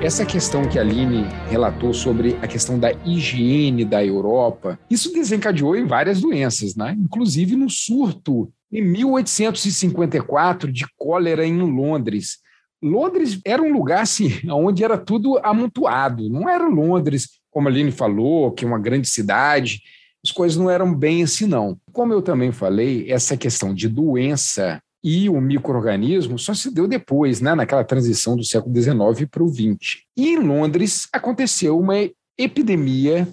[0.00, 5.74] Essa questão que a Aline relatou sobre a questão da higiene da Europa, isso desencadeou
[5.74, 6.96] em várias doenças, né?
[6.98, 12.38] inclusive no surto em 1854 de cólera em Londres.
[12.82, 16.28] Londres era um lugar assim, onde era tudo amontoado.
[16.28, 19.80] Não era Londres, como a Aline falou, que é uma grande cidade.
[20.24, 21.78] As coisas não eram bem assim, não.
[21.92, 27.40] Como eu também falei, essa questão de doença e o microorganismo só se deu depois,
[27.40, 30.02] né, naquela transição do século XIX para o XX.
[30.16, 31.94] E em Londres aconteceu uma
[32.36, 33.28] epidemia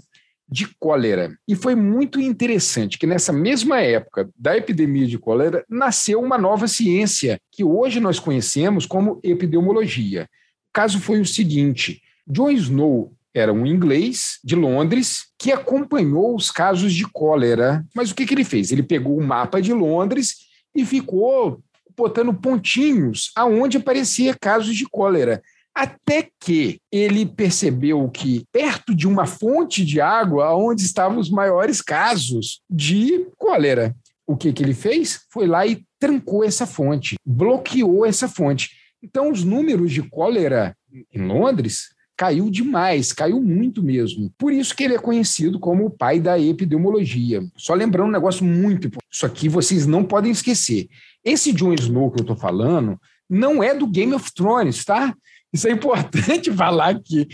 [0.47, 1.35] de cólera.
[1.47, 6.67] E foi muito interessante que nessa mesma época da epidemia de cólera nasceu uma nova
[6.67, 10.29] ciência que hoje nós conhecemos como epidemiologia.
[10.69, 16.49] O caso foi o seguinte: John Snow era um inglês de Londres que acompanhou os
[16.49, 17.85] casos de cólera.
[17.93, 18.71] Mas o que, que ele fez?
[18.71, 20.35] Ele pegou o mapa de Londres
[20.73, 21.61] e ficou
[21.97, 25.41] botando pontinhos aonde aparecia casos de cólera.
[25.75, 31.81] Até que ele percebeu que, perto de uma fonte de água, onde estavam os maiores
[31.81, 33.93] casos de cólera,
[34.25, 35.25] o que, que ele fez?
[35.29, 38.71] Foi lá e trancou essa fonte, bloqueou essa fonte.
[39.03, 40.75] Então, os números de cólera
[41.13, 44.31] em Londres caiu demais, caiu muito mesmo.
[44.37, 47.43] Por isso que ele é conhecido como o pai da epidemiologia.
[47.57, 50.87] Só lembrando um negócio muito importante, isso aqui vocês não podem esquecer.
[51.23, 55.13] Esse Jon Snow que eu estou falando não é do Game of Thrones, tá?
[55.55, 57.27] Isso é importante falar aqui.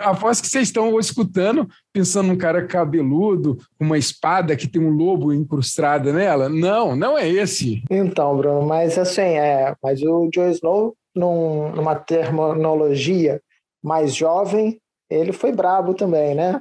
[0.00, 4.90] Aposto que vocês estão escutando, pensando num cara cabeludo, com uma espada que tem um
[4.90, 6.48] lobo incrustado nela.
[6.48, 7.82] Não, não é esse.
[7.90, 13.42] Então, Bruno, mas assim, é, mas o Jon Snow num, numa terminologia
[13.82, 16.60] mais jovem, ele foi brabo também, né?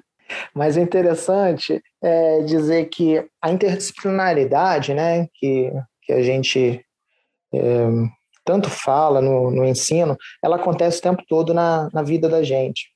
[0.54, 6.84] Mas é interessante é dizer que a interdisciplinaridade, né, que, que a gente
[7.54, 7.88] é,
[8.48, 12.88] tanto fala no, no ensino, ela acontece o tempo todo na, na vida da gente,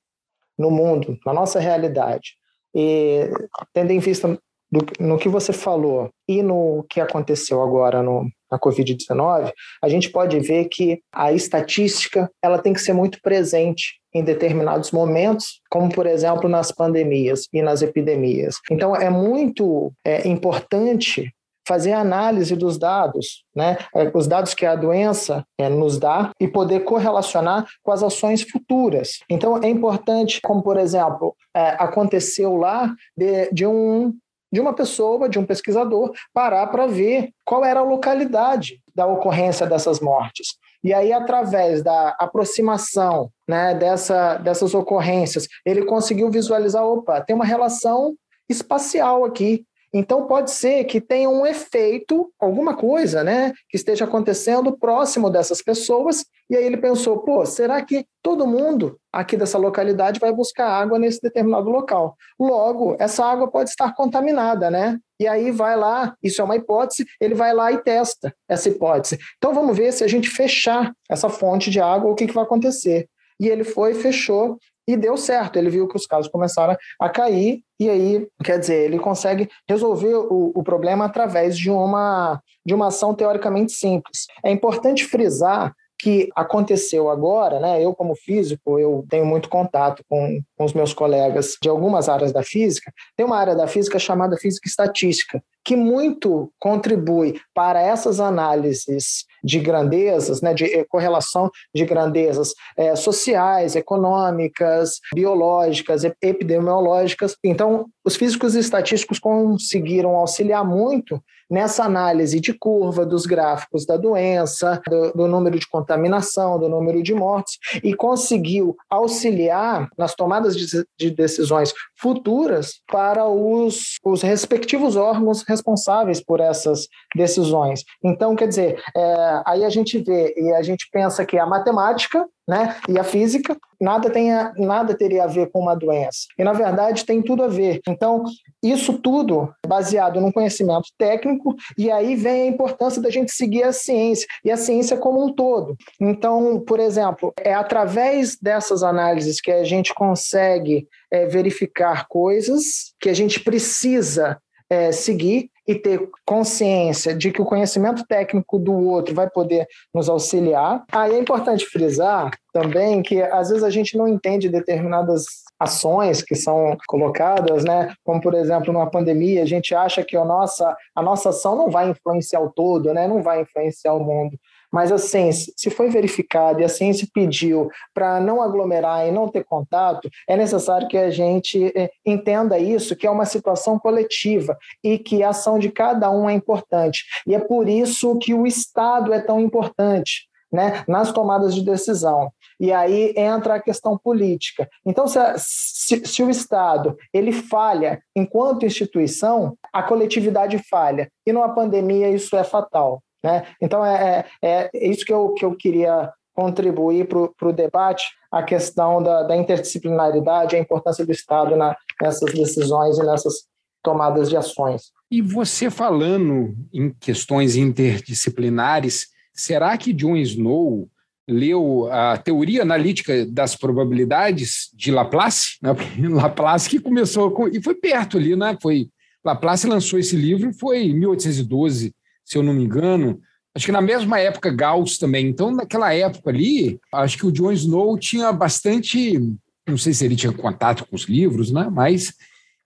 [0.58, 2.38] no mundo, na nossa realidade.
[2.74, 3.30] E
[3.74, 4.40] tendo em vista
[4.72, 9.52] do, no que você falou e no que aconteceu agora no, na Covid-19,
[9.84, 14.92] a gente pode ver que a estatística ela tem que ser muito presente em determinados
[14.92, 18.56] momentos, como por exemplo nas pandemias e nas epidemias.
[18.72, 21.30] Então é muito é, importante
[21.68, 23.78] fazer análise dos dados, né?
[23.96, 28.42] É, os dados que a doença é, nos dá e poder correlacionar com as ações
[28.42, 29.20] futuras.
[29.30, 34.14] Então é importante, como por exemplo é, aconteceu lá de, de um
[34.54, 39.66] de uma pessoa, de um pesquisador, parar para ver qual era a localidade da ocorrência
[39.66, 40.58] dessas mortes.
[40.84, 47.46] E aí, através da aproximação né, dessa, dessas ocorrências, ele conseguiu visualizar: opa, tem uma
[47.46, 48.16] relação
[48.50, 49.66] espacial aqui.
[49.94, 55.62] Então, pode ser que tenha um efeito, alguma coisa, né, que esteja acontecendo próximo dessas
[55.62, 56.26] pessoas.
[56.50, 60.98] E aí ele pensou: pô, será que todo mundo aqui dessa localidade vai buscar água
[60.98, 62.16] nesse determinado local?
[62.40, 64.98] Logo, essa água pode estar contaminada, né?
[65.20, 69.20] E aí vai lá, isso é uma hipótese, ele vai lá e testa essa hipótese.
[69.38, 72.44] Então, vamos ver se a gente fechar essa fonte de água, o que, que vai
[72.44, 73.08] acontecer.
[73.40, 74.58] E ele foi, fechou,
[74.94, 75.58] e deu certo.
[75.58, 80.14] Ele viu que os casos começaram a cair, e aí, quer dizer, ele consegue resolver
[80.14, 84.28] o, o problema através de uma, de uma ação teoricamente simples.
[84.44, 87.84] É importante frisar que aconteceu agora, né?
[87.84, 92.32] Eu, como físico, eu tenho muito contato com, com os meus colegas de algumas áreas
[92.32, 92.92] da física.
[93.16, 99.60] Tem uma área da física chamada física estatística, que muito contribui para essas análises de
[99.60, 107.36] grandezas, né, de eh, correlação de grandezas é, sociais, econômicas, biológicas, epidemiológicas.
[107.44, 111.22] Então, os físicos estatísticos conseguiram auxiliar muito
[111.52, 117.04] nessa análise de curva dos gráficos da doença, do, do número de contaminação, do número
[117.04, 120.66] de mortes, e conseguiu auxiliar nas tomadas de,
[120.98, 127.84] de decisões futuras para os, os respectivos órgãos responsáveis por essas decisões.
[128.04, 132.26] Então, quer dizer, é, aí a gente vê e a gente pensa que a matemática
[132.48, 136.28] né, e a física nada, tem a, nada teria a ver com uma doença.
[136.38, 137.80] E, na verdade, tem tudo a ver.
[137.88, 138.24] Então,
[138.62, 143.72] isso tudo baseado num conhecimento técnico, e aí vem a importância da gente seguir a
[143.72, 145.76] ciência, e a ciência como um todo.
[146.00, 153.10] Então, por exemplo, é através dessas análises que a gente consegue é, verificar coisas que
[153.10, 154.38] a gente precisa
[154.72, 160.08] é, seguir e ter consciência de que o conhecimento técnico do outro vai poder nos
[160.08, 160.86] auxiliar.
[160.90, 165.26] Aí é importante frisar também que às vezes a gente não entende determinadas
[165.60, 167.94] ações que são colocadas, né?
[168.04, 171.70] Como por exemplo, numa pandemia, a gente acha que a nossa a nossa ação não
[171.70, 173.08] vai influenciar o todo, né?
[173.08, 174.38] Não vai influenciar o mundo.
[174.72, 179.44] Mas assim, se foi verificado e a ciência pediu para não aglomerar e não ter
[179.44, 184.98] contato, é necessário que a gente eh, entenda isso, que é uma situação coletiva e
[184.98, 187.04] que a ação de cada um é importante.
[187.28, 190.30] E é por isso que o Estado é tão importante.
[190.54, 192.30] Né, nas tomadas de decisão.
[192.60, 194.70] E aí entra a questão política.
[194.86, 201.10] Então, se, se, se, o Estado ele falha enquanto instituição, a coletividade falha.
[201.26, 203.02] E numa pandemia isso é fatal.
[203.24, 203.46] Né?
[203.62, 208.42] Então, é, é, é isso que eu, que eu queria contribuir para o debate, a
[208.42, 213.46] questão da, da, interdisciplinaridade, a importância do Estado na, nessas decisões e nessas
[213.84, 214.92] tomadas de ações.
[215.10, 220.90] E você falando em questões interdisciplinares, será que John Snow
[221.28, 225.58] leu a teoria analítica das probabilidades de Laplace?
[225.62, 225.74] Né?
[226.10, 228.58] Laplace que começou com, e foi perto ali, né?
[228.62, 228.90] Foi
[229.24, 231.94] Laplace lançou esse livro foi em 1812
[232.32, 233.20] se eu não me engano.
[233.54, 235.28] Acho que na mesma época Gauss também.
[235.28, 239.20] Então, naquela época ali, acho que o John Snow tinha bastante.
[239.68, 241.68] Não sei se ele tinha contato com os livros, né?
[241.70, 242.14] Mas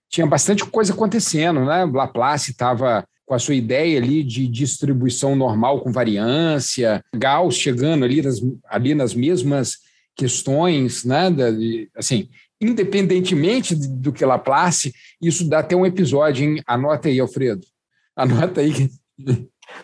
[0.08, 1.84] tinha bastante coisa acontecendo, né?
[1.84, 8.22] Laplace estava com a sua ideia ali de distribuição normal com variância, Gauss chegando ali
[8.22, 9.78] nas, ali nas mesmas
[10.14, 11.28] questões, né?
[11.28, 11.46] Da,
[11.96, 12.28] assim,
[12.60, 16.62] independentemente do que Laplace, isso dá até um episódio, hein?
[16.64, 17.66] Anota aí, Alfredo.
[18.14, 18.88] Anota aí.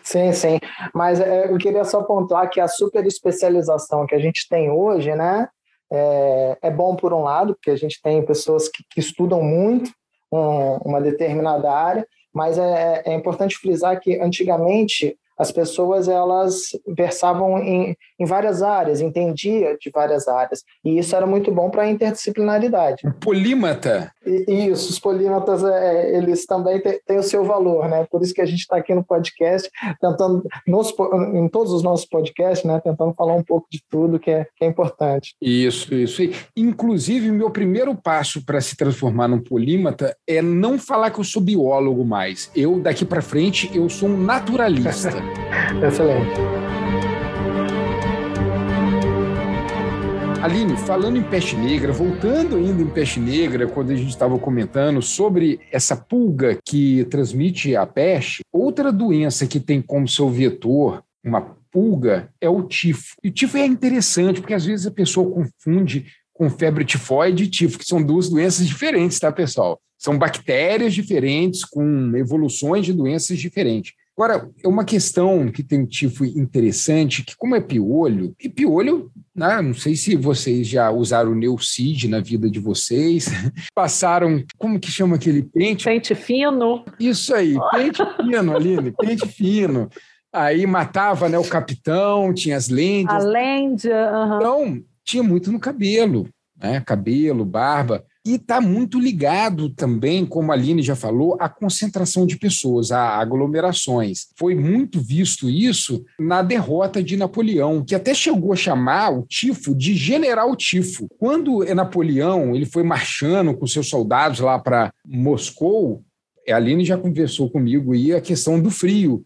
[0.03, 0.59] Sim, sim.
[0.93, 5.13] Mas é, eu queria só pontuar que a super especialização que a gente tem hoje,
[5.15, 5.47] né,
[5.91, 9.91] é, é bom por um lado, porque a gente tem pessoas que, que estudam muito
[10.31, 17.59] um, uma determinada área, mas é, é importante frisar que antigamente as pessoas elas versavam
[17.59, 20.63] em, em várias áreas, entendia de várias áreas.
[20.83, 23.03] E isso era muito bom para a interdisciplinaridade.
[23.19, 24.11] Polímata.
[24.25, 28.05] E, isso, os polímatas, é, eles também têm, o seu valor, né?
[28.09, 29.69] Por isso que a gente está aqui no podcast,
[29.99, 30.93] tentando, nos,
[31.33, 32.79] em todos os nossos podcasts, né?
[32.83, 35.35] Tentando falar um pouco de tudo que é, que é importante.
[35.41, 36.21] Isso, isso.
[36.55, 41.41] Inclusive, meu primeiro passo para se transformar num polímata é não falar que eu sou
[41.41, 42.51] biólogo mais.
[42.55, 45.13] Eu, daqui para frente, eu sou um naturalista.
[45.85, 46.63] Excelente.
[50.43, 55.01] Aline, falando em peste negra, voltando ainda em peste negra, quando a gente estava comentando
[55.01, 61.55] sobre essa pulga que transmite a peste, outra doença que tem como seu vetor uma
[61.71, 63.15] pulga é o tifo.
[63.23, 67.49] E o tifo é interessante, porque às vezes a pessoa confunde com febre tifoide e
[67.49, 69.79] tifo, que são duas doenças diferentes, tá, pessoal?
[69.97, 73.93] São bactérias diferentes, com evoluções de doenças diferentes.
[74.15, 79.11] Agora, é uma questão que tem um tifo interessante, que como é piolho, e piolho,
[79.35, 83.25] né, não sei se vocês já usaram o Neucid na vida de vocês,
[83.73, 85.85] passaram, como que chama aquele pente?
[85.85, 86.85] Pente fino.
[86.99, 89.89] Isso aí, pente fino, Aline, pente fino.
[90.31, 93.13] Aí matava né, o capitão, tinha as lentes.
[93.13, 94.35] A lente, uhum.
[94.37, 96.81] Então, tinha muito no cabelo, né?
[96.81, 98.03] cabelo, barba.
[98.25, 103.17] E está muito ligado também, como a Aline já falou, à concentração de pessoas, a
[103.19, 104.27] aglomerações.
[104.37, 109.75] Foi muito visto isso na derrota de Napoleão, que até chegou a chamar o tifo
[109.75, 111.07] de general tifo.
[111.19, 116.01] Quando Napoleão ele foi marchando com seus soldados lá para Moscou,
[116.49, 119.25] a Aline já conversou comigo aí a questão do frio,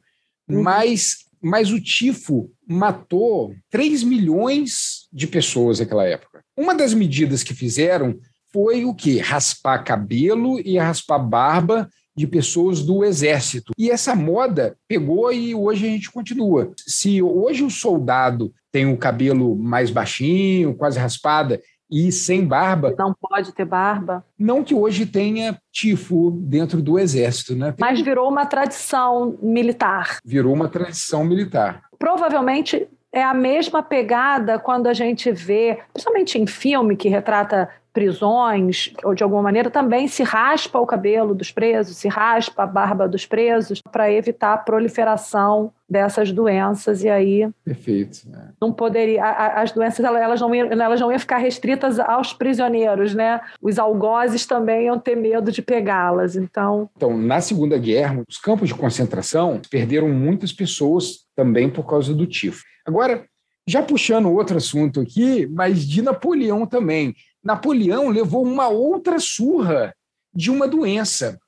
[0.50, 0.64] uhum.
[0.64, 6.44] mas, mas o tifo matou 3 milhões de pessoas naquela época.
[6.58, 8.20] Uma das medidas que fizeram
[8.52, 9.20] foi o quê?
[9.20, 13.74] Raspar cabelo e raspar barba de pessoas do exército.
[13.78, 16.72] E essa moda pegou e hoje a gente continua.
[16.78, 22.94] Se hoje o soldado tem o cabelo mais baixinho, quase raspada, e sem barba.
[22.98, 24.26] Não pode ter barba.
[24.38, 27.72] Não que hoje tenha tifo dentro do exército, né?
[27.72, 27.78] Tem...
[27.80, 30.20] Mas virou uma tradição militar.
[30.26, 31.84] Virou uma tradição militar.
[31.98, 32.88] Provavelmente
[33.18, 39.16] é a mesma pegada quando a gente vê, principalmente em filme que retrata prisões, ou
[39.16, 43.26] de alguma maneira, também se raspa o cabelo dos presos, se raspa a barba dos
[43.26, 48.50] presos, para evitar a proliferação dessas doenças e aí perfeito é.
[48.60, 53.40] não poderia as doenças elas não iam, elas não iam ficar restritas aos prisioneiros né
[53.62, 58.68] os algozes também iam ter medo de pegá-las então então na segunda guerra os campos
[58.68, 63.28] de concentração perderam muitas pessoas também por causa do tifo agora
[63.68, 67.14] já puxando outro assunto aqui mas de Napoleão também
[67.48, 69.94] Napoleão levou uma outra surra
[70.34, 71.40] de uma doença.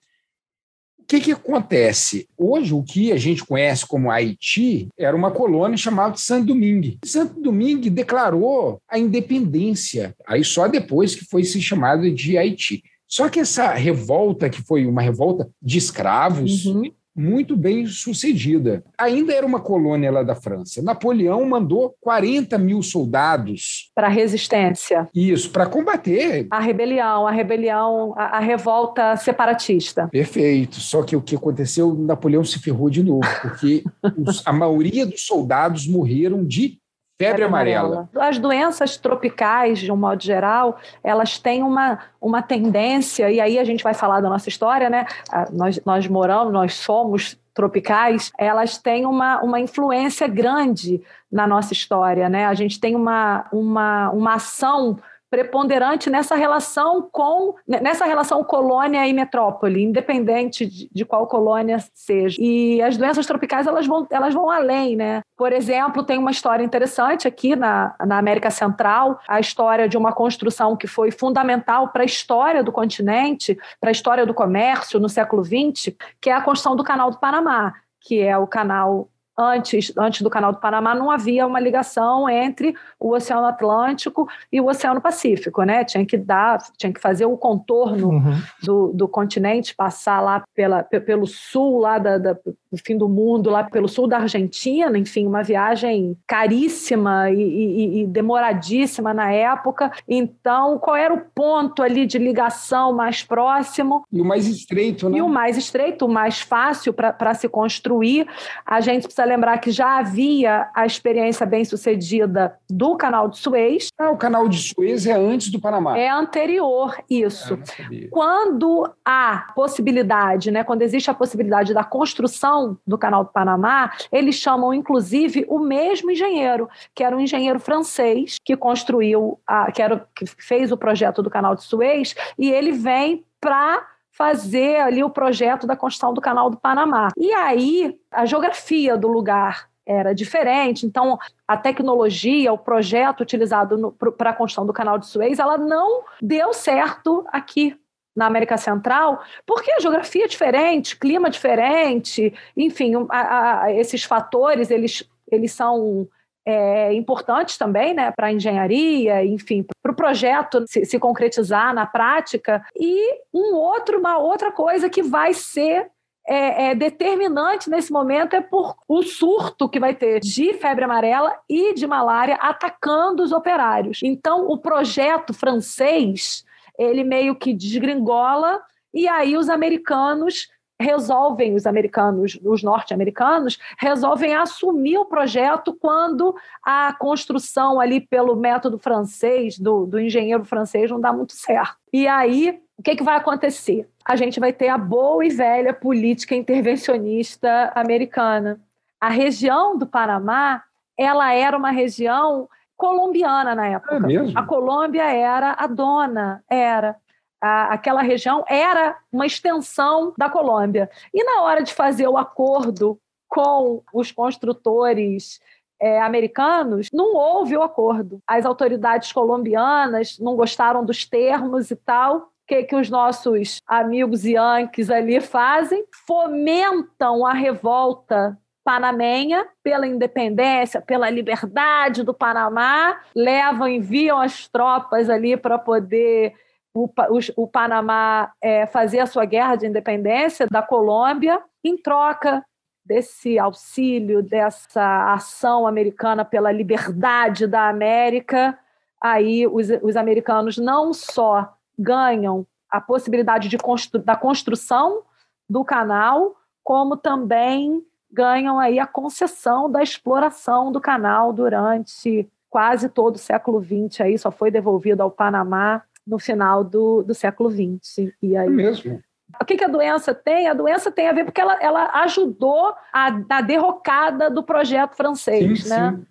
[0.98, 2.30] O que, que acontece?
[2.38, 7.00] Hoje, o que a gente conhece como Haiti era uma colônia chamada de Saint-Domingue.
[7.04, 12.82] Saint-Domingue declarou a independência, aí só depois que foi se chamado de Haiti.
[13.08, 18.84] Só que essa revolta, que foi uma revolta de escravos, uhum muito bem sucedida.
[18.98, 20.82] Ainda era uma colônia lá da França.
[20.82, 23.92] Napoleão mandou 40 mil soldados.
[23.94, 25.10] Para a resistência.
[25.14, 26.48] Isso, para combater.
[26.50, 30.08] A rebelião, a rebelião, a, a, revolta separatista.
[30.08, 30.78] Perfeito.
[30.78, 33.84] Só que o que aconteceu, Napoleão se ferrou de novo, porque
[34.26, 36.79] os, a maioria dos soldados morreram de
[37.20, 38.10] Febre amarela.
[38.18, 43.66] As doenças tropicais, de um modo geral, elas têm uma, uma tendência, e aí a
[43.66, 45.06] gente vai falar da nossa história, né?
[45.30, 51.74] Ah, nós, nós moramos, nós somos tropicais, elas têm uma, uma influência grande na nossa
[51.74, 52.46] história, né?
[52.46, 54.98] A gente tem uma, uma, uma ação
[55.30, 62.38] preponderante nessa relação com nessa relação colônia e metrópole, independente de, de, qual colônia seja.
[62.40, 65.22] E as doenças tropicais elas vão elas vão além, né?
[65.38, 70.12] Por exemplo, tem uma história interessante aqui na, na América Central, a história de uma
[70.12, 75.08] construção que foi fundamental para a história do continente, para a história do comércio no
[75.08, 79.10] século XX, que é a construção do Canal do Panamá, que é o canal
[79.40, 84.60] antes, antes do Canal do Panamá, não havia uma ligação entre o Oceano Atlântico e
[84.60, 85.86] o Oceano Pacífico, né?
[85.86, 88.42] Tinha que dar, tinha que fazer o contorno uhum.
[88.62, 92.38] do, do continente, passar lá pela, pelo sul, lá da, da,
[92.72, 98.02] do fim do mundo, lá pelo sul da Argentina, enfim, uma viagem caríssima e, e,
[98.02, 99.92] e demoradíssima na época.
[100.08, 104.04] Então, qual era o ponto ali de ligação mais próximo?
[104.12, 105.18] E o mais estreito, né?
[105.18, 108.28] E o mais estreito, o mais fácil para se construir.
[108.66, 113.90] A gente precisa lembrar que já havia a experiência bem-sucedida do Canal de Suez.
[113.98, 115.98] Ah, o Canal de Suez é antes do Panamá.
[115.98, 117.56] É anterior, isso.
[117.92, 123.32] É, quando há possibilidade, né, quando existe a possibilidade da construção construção do Canal do
[123.32, 129.72] Panamá, eles chamam inclusive o mesmo engenheiro, que era um engenheiro francês que construiu, a,
[129.72, 134.82] que, era, que fez o projeto do Canal de Suez, e ele vem para fazer
[134.82, 137.10] ali o projeto da construção do Canal do Panamá.
[137.18, 144.30] E aí, a geografia do lugar era diferente, então a tecnologia, o projeto utilizado para
[144.30, 147.76] a construção do canal de Suez, ela não deu certo aqui
[148.16, 154.72] na América Central, porque a geografia é diferente, clima diferente, enfim, a, a, esses fatores
[154.72, 156.08] eles, eles são
[156.46, 161.86] é, importantes também né, para a engenharia, enfim, para o projeto se, se, concretizar na
[161.86, 162.66] prática.
[162.76, 165.88] E um outro, uma outra coisa que vai ser
[166.28, 171.36] é, é, determinante nesse momento é por o surto que vai ter de febre amarela
[171.48, 174.00] e de malária atacando os operários.
[174.04, 176.46] Então, o projeto francês
[176.80, 178.60] ele meio que desgringola
[178.94, 180.48] e aí os americanos
[180.82, 188.78] resolvem, os americanos, os norte-americanos, resolvem assumir o projeto quando a construção ali pelo método
[188.78, 191.76] francês, do, do engenheiro francês, não dá muito certo.
[191.92, 193.90] E aí o que, que vai acontecer?
[194.06, 198.62] A gente vai ter a boa e velha política intervencionista americana.
[199.02, 200.64] A região do Panamá,
[200.98, 202.48] ela era uma região
[202.80, 203.96] colombiana na época.
[203.98, 204.40] É mesmo?
[204.40, 206.96] A Colômbia era a dona, era.
[207.42, 210.90] A, aquela região era uma extensão da Colômbia.
[211.14, 215.42] E na hora de fazer o acordo com os construtores
[215.80, 218.20] é, americanos, não houve o acordo.
[218.26, 224.90] As autoridades colombianas não gostaram dos termos e tal que, que os nossos amigos yankees
[224.90, 225.86] ali fazem?
[226.08, 228.38] Fomentam a revolta
[228.70, 236.36] panamenha pela independência, pela liberdade do Panamá, levam, enviam as tropas ali para poder
[236.72, 242.46] o, o, o Panamá é, fazer a sua guerra de independência da Colômbia, em troca
[242.86, 248.56] desse auxílio, dessa ação americana pela liberdade da América,
[249.02, 255.02] aí os, os americanos não só ganham a possibilidade de constru da construção
[255.50, 263.16] do canal, como também ganham aí a concessão da exploração do canal durante quase todo
[263.16, 268.12] o século XX, aí só foi devolvido ao Panamá no final do, do século XX.
[268.22, 269.02] E aí, é mesmo.
[269.40, 270.48] O que, que, a doença tem?
[270.48, 275.64] A doença tem a ver porque ela, ela ajudou a, a derrocada do projeto francês,
[275.64, 275.96] sim, né?
[275.96, 276.06] Sim.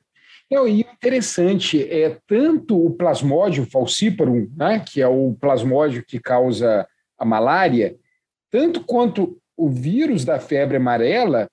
[0.51, 6.89] Não, e interessante é tanto o plasmódio falciparum, né, que é o plasmódio que causa
[7.19, 7.97] a malária,
[8.51, 11.49] tanto quanto o vírus da febre amarela,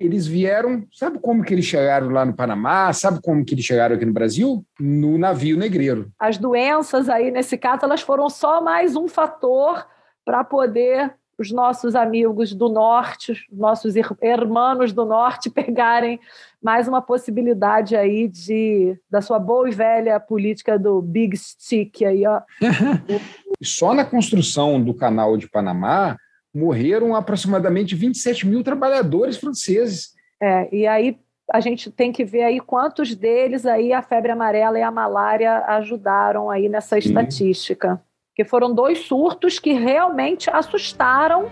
[0.00, 2.90] eles vieram, sabe como que eles chegaram lá no Panamá?
[2.94, 4.64] Sabe como que eles chegaram aqui no Brasil?
[4.80, 6.10] No navio negreiro.
[6.18, 9.86] As doenças aí, nesse caso, elas foram só mais um fator
[10.24, 16.18] para poder os nossos amigos do norte, os nossos irmãos do norte pegarem
[16.62, 22.26] mais uma possibilidade aí de da sua boa e velha política do big stick aí,
[22.26, 22.40] ó.
[23.62, 26.16] Só na construção do canal de Panamá
[26.54, 30.14] morreram aproximadamente 27 mil trabalhadores franceses.
[30.42, 31.18] É, e aí
[31.52, 35.64] a gente tem que ver aí quantos deles aí a febre amarela e a malária
[35.66, 38.00] ajudaram aí nessa estatística
[38.34, 41.50] que foram dois surtos que realmente assustaram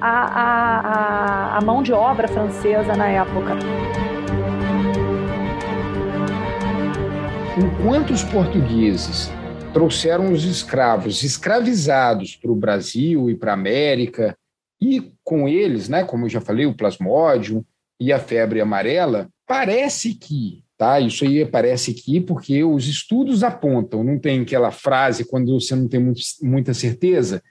[0.00, 3.58] a, a, a mão de obra francesa na época.
[7.58, 9.30] Enquanto os portugueses
[9.74, 14.34] trouxeram os escravos escravizados para o Brasil e para a América,
[14.80, 17.64] e com eles, né, como eu já falei, o plasmódio
[17.98, 20.98] e a febre amarela, parece que Tá?
[20.98, 25.86] Isso aí aparece aqui porque os estudos apontam, não tem aquela frase quando você não
[25.86, 27.42] tem muito, muita certeza.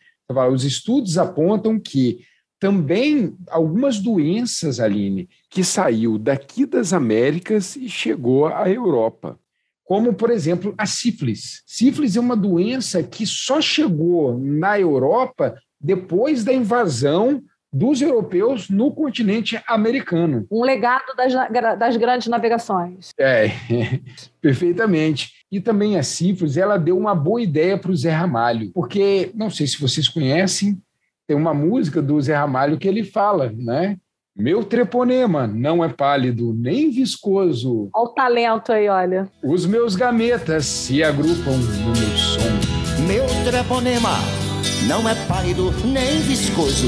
[0.52, 2.22] Os estudos apontam que
[2.60, 9.40] também algumas doenças, Aline, que saiu daqui das Américas e chegou à Europa.
[9.84, 11.62] Como, por exemplo, a sífilis.
[11.68, 18.92] Sífilis é uma doença que só chegou na Europa depois da invasão dos europeus no
[18.92, 20.46] continente americano.
[20.52, 21.34] Um legado das,
[21.78, 23.12] das grandes navegações.
[23.18, 23.52] É,
[24.42, 25.32] perfeitamente.
[25.52, 29.50] E também a sífilis, ela deu uma boa ideia para o Zé Ramalho, porque, não
[29.50, 30.80] sei se vocês conhecem,
[31.28, 33.98] tem uma música do Zé Ramalho que ele fala, né?
[34.36, 37.90] Meu treponema não é pálido nem viscoso.
[37.94, 39.30] Olha o talento aí, olha.
[39.44, 43.06] Os meus gametas se agrupam no meu som.
[43.06, 44.39] Meu treponema
[44.88, 46.88] não é pálido nem viscoso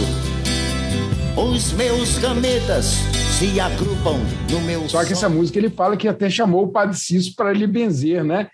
[1.37, 2.85] os meus gametas
[3.39, 4.19] se agrupam
[4.51, 7.53] no meu Só que essa música ele fala que até chamou o Padre Cício para
[7.53, 8.49] lhe benzer, né?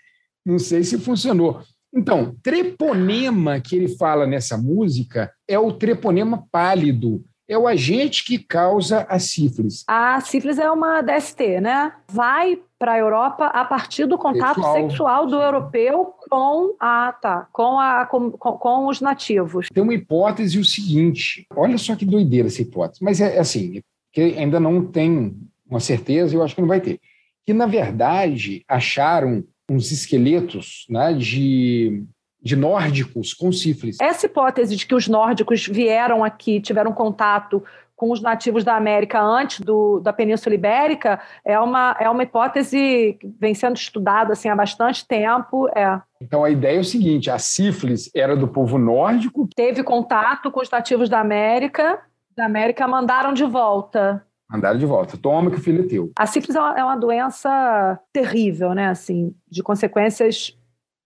[0.46, 1.60] Não sei se funcionou.
[1.92, 7.24] Então, treponema que ele fala nessa música é o treponema pálido.
[7.48, 9.82] é o agente que causa a sífilis.
[9.88, 11.92] A sífilis é uma DST, né?
[12.12, 17.48] Vai para a Europa a partir do contato sexual, sexual do europeu com a tá,
[17.52, 19.68] com, a, com, com, os nativos.
[19.72, 23.82] Tem uma hipótese o seguinte, olha só que doideira essa hipótese, mas é, é assim,
[24.12, 25.36] que ainda não tem
[25.68, 27.00] uma certeza, eu acho que não vai ter.
[27.44, 32.04] Que na verdade acharam uns esqueletos, né, de
[32.40, 33.98] de nórdicos com sífilis.
[34.00, 37.62] Essa hipótese de que os nórdicos vieram aqui, tiveram contato
[37.98, 43.18] com os nativos da América antes do, da Península Ibérica é uma, é uma hipótese
[43.20, 45.68] que vem sendo estudada assim, há bastante tempo.
[45.76, 46.00] É.
[46.22, 49.48] Então a ideia é o seguinte: a sífilis era do povo nórdico.
[49.54, 52.00] Teve contato com os nativos da América,
[52.36, 54.24] da América mandaram de volta.
[54.48, 55.18] Mandaram de volta.
[55.18, 56.12] Toma que o filho é teu.
[56.16, 58.88] A sífilis é uma, é uma doença terrível, né?
[58.88, 60.56] Assim, de consequências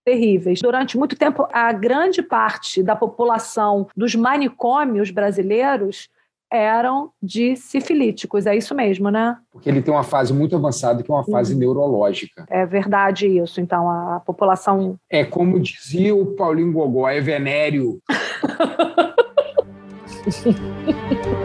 [0.05, 0.59] terríveis.
[0.61, 6.07] Durante muito tempo, a grande parte da população dos manicômios brasileiros
[6.53, 9.35] eram de sifilíticos, é isso mesmo, né?
[9.51, 11.59] Porque ele tem uma fase muito avançada, que é uma fase uhum.
[11.59, 12.45] neurológica.
[12.47, 14.95] É verdade isso, então, a população...
[15.09, 17.99] É como dizia o Paulinho Gogó, é venéreo.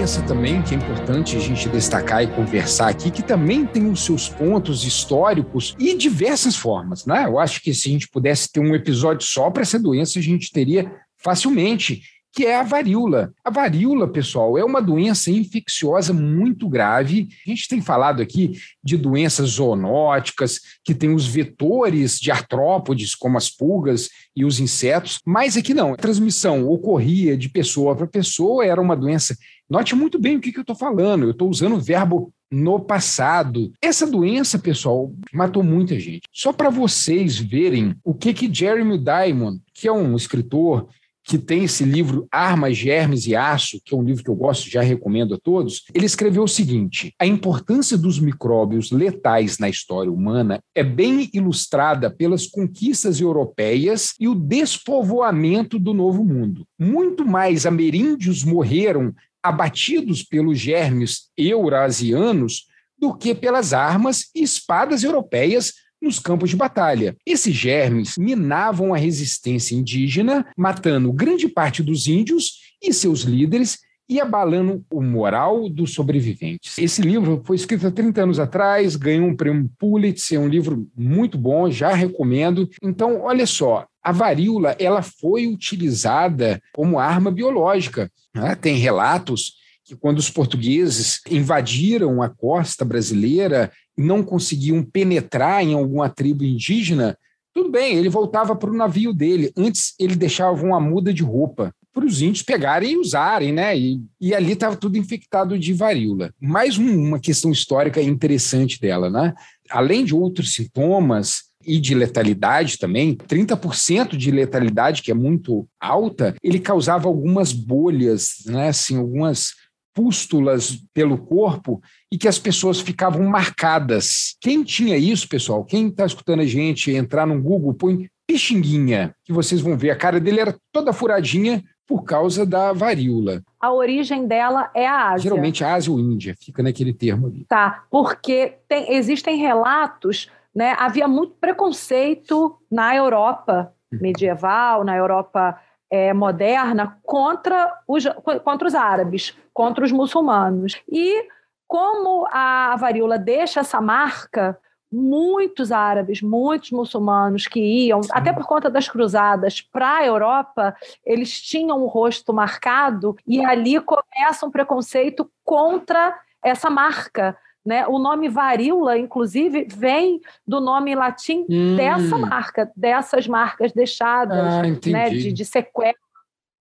[0.00, 4.02] doença também que é importante a gente destacar e conversar aqui, que também tem os
[4.02, 7.26] seus pontos históricos e diversas formas, né?
[7.26, 10.22] Eu acho que se a gente pudesse ter um episódio só para essa doença, a
[10.22, 12.00] gente teria facilmente
[12.32, 13.32] que é a varíola.
[13.44, 17.28] A varíola, pessoal, é uma doença infecciosa muito grave.
[17.46, 23.36] A gente tem falado aqui de doenças zoonóticas, que tem os vetores de artrópodes, como
[23.36, 25.92] as pulgas e os insetos, mas aqui não.
[25.92, 29.36] A transmissão ocorria de pessoa para pessoa, era uma doença.
[29.70, 32.80] Note muito bem o que, que eu estou falando, eu estou usando o verbo no
[32.80, 33.72] passado.
[33.80, 36.22] Essa doença, pessoal, matou muita gente.
[36.32, 40.88] Só para vocês verem o que que Jeremy Diamond, que é um escritor
[41.22, 44.68] que tem esse livro Armas, Germes e Aço, que é um livro que eu gosto,
[44.68, 50.10] já recomendo a todos, ele escreveu o seguinte: a importância dos micróbios letais na história
[50.10, 56.66] humana é bem ilustrada pelas conquistas europeias e o despovoamento do Novo Mundo.
[56.76, 62.66] Muito mais ameríndios morreram abatidos pelos germes eurasianos
[62.98, 67.16] do que pelas armas e espadas europeias nos campos de batalha.
[67.26, 73.78] Esses germes minavam a resistência indígena, matando grande parte dos índios e seus líderes
[74.10, 76.76] e abalando o moral dos sobreviventes.
[76.78, 80.88] Esse livro foi escrito há 30 anos atrás, ganhou um prêmio Pulitzer, é um livro
[80.96, 82.68] muito bom, já recomendo.
[82.82, 88.10] Então, olha só, a varíola ela foi utilizada como arma biológica.
[88.34, 88.54] Né?
[88.54, 95.74] Tem relatos que quando os portugueses invadiram a costa brasileira e não conseguiam penetrar em
[95.74, 97.16] alguma tribo indígena,
[97.52, 99.52] tudo bem, ele voltava para o navio dele.
[99.56, 103.76] Antes, ele deixava uma muda de roupa para os índios pegarem e usarem, né?
[103.76, 106.32] E, e ali estava tudo infectado de varíola.
[106.40, 109.34] Mais um, uma questão histórica interessante dela, né?
[109.68, 116.34] Além de outros sintomas, e de letalidade também, 30% de letalidade, que é muito alta,
[116.42, 119.52] ele causava algumas bolhas, né, assim, algumas
[119.94, 124.36] pústulas pelo corpo e que as pessoas ficavam marcadas.
[124.40, 125.64] Quem tinha isso, pessoal?
[125.64, 129.90] Quem está escutando a gente entrar no Google, põe Pixinguinha, que vocês vão ver.
[129.90, 133.42] A cara dele era toda furadinha por causa da varíola.
[133.60, 135.24] A origem dela é a Ásia.
[135.24, 137.44] Geralmente a Ásia ou Índia, fica naquele termo ali.
[137.48, 140.74] Tá, porque tem, existem relatos, né?
[140.78, 143.98] Havia muito preconceito na Europa uhum.
[144.00, 148.04] medieval, na Europa é, moderna contra os,
[148.44, 150.80] contra os árabes, contra os muçulmanos.
[150.88, 151.26] E
[151.66, 154.58] como a varíola deixa essa marca,
[154.92, 158.10] muitos árabes, muitos muçulmanos que iam, Sim.
[158.12, 160.74] até por conta das cruzadas, para a Europa,
[161.04, 167.36] eles tinham o rosto marcado e ali começa um preconceito contra essa marca.
[167.64, 167.86] Né?
[167.86, 171.76] O nome varíola, inclusive, vem do nome latim hum.
[171.76, 175.10] dessa marca, dessas marcas deixadas, ah, né?
[175.10, 175.94] de, de sequela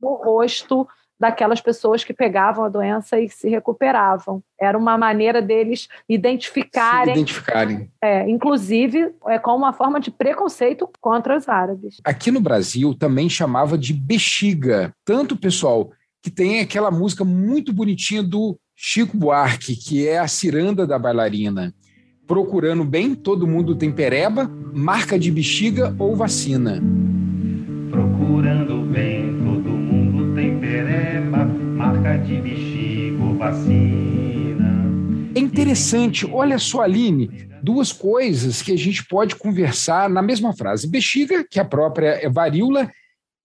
[0.01, 0.87] no rosto
[1.19, 4.41] daquelas pessoas que pegavam a doença e se recuperavam.
[4.59, 7.13] Era uma maneira deles identificarem.
[7.13, 7.91] Se identificarem.
[8.01, 11.97] É, inclusive, é como uma forma de preconceito contra os árabes.
[12.05, 14.93] Aqui no Brasil também chamava de bexiga.
[15.03, 15.91] Tanto, pessoal,
[16.23, 21.73] que tem aquela música muito bonitinha do Chico Buarque, que é a ciranda da bailarina.
[22.25, 26.81] Procurando bem, todo mundo tem pereba, marca de bexiga ou vacina.
[27.91, 34.85] Procurando bem, todo mundo tem pereba, marca de bexiga ou vacina.
[35.35, 40.87] É interessante, olha só, Aline, duas coisas que a gente pode conversar na mesma frase:
[40.87, 42.89] bexiga, que é a própria varíola,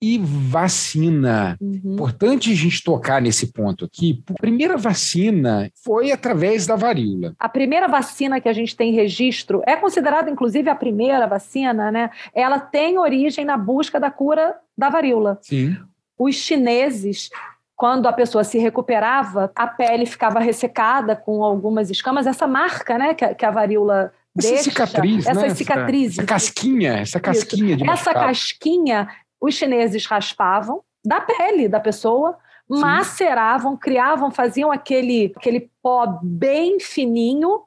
[0.04, 1.56] e vacina.
[1.58, 1.94] Uhum.
[1.94, 4.22] Importante a gente tocar nesse ponto aqui.
[4.28, 7.34] A primeira vacina foi através da varíola.
[7.38, 12.10] A primeira vacina que a gente tem registro é considerada, inclusive, a primeira vacina, né?
[12.34, 15.38] Ela tem origem na busca da cura da varíola.
[15.40, 15.74] Sim.
[16.18, 17.30] Os chineses
[17.74, 22.26] quando a pessoa se recuperava, a pele ficava ressecada com algumas escamas.
[22.26, 25.54] Essa marca, né, que a, varíola essa deixa, cicatriz, essas né?
[25.54, 28.26] cicatrizes, essa casquinha, essa casquinha de essa machucado.
[28.26, 29.08] casquinha,
[29.44, 32.80] os chineses raspavam da pele da pessoa, Sim.
[32.80, 37.60] maceravam, criavam, faziam aquele, aquele pó bem fininho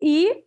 [0.00, 0.44] e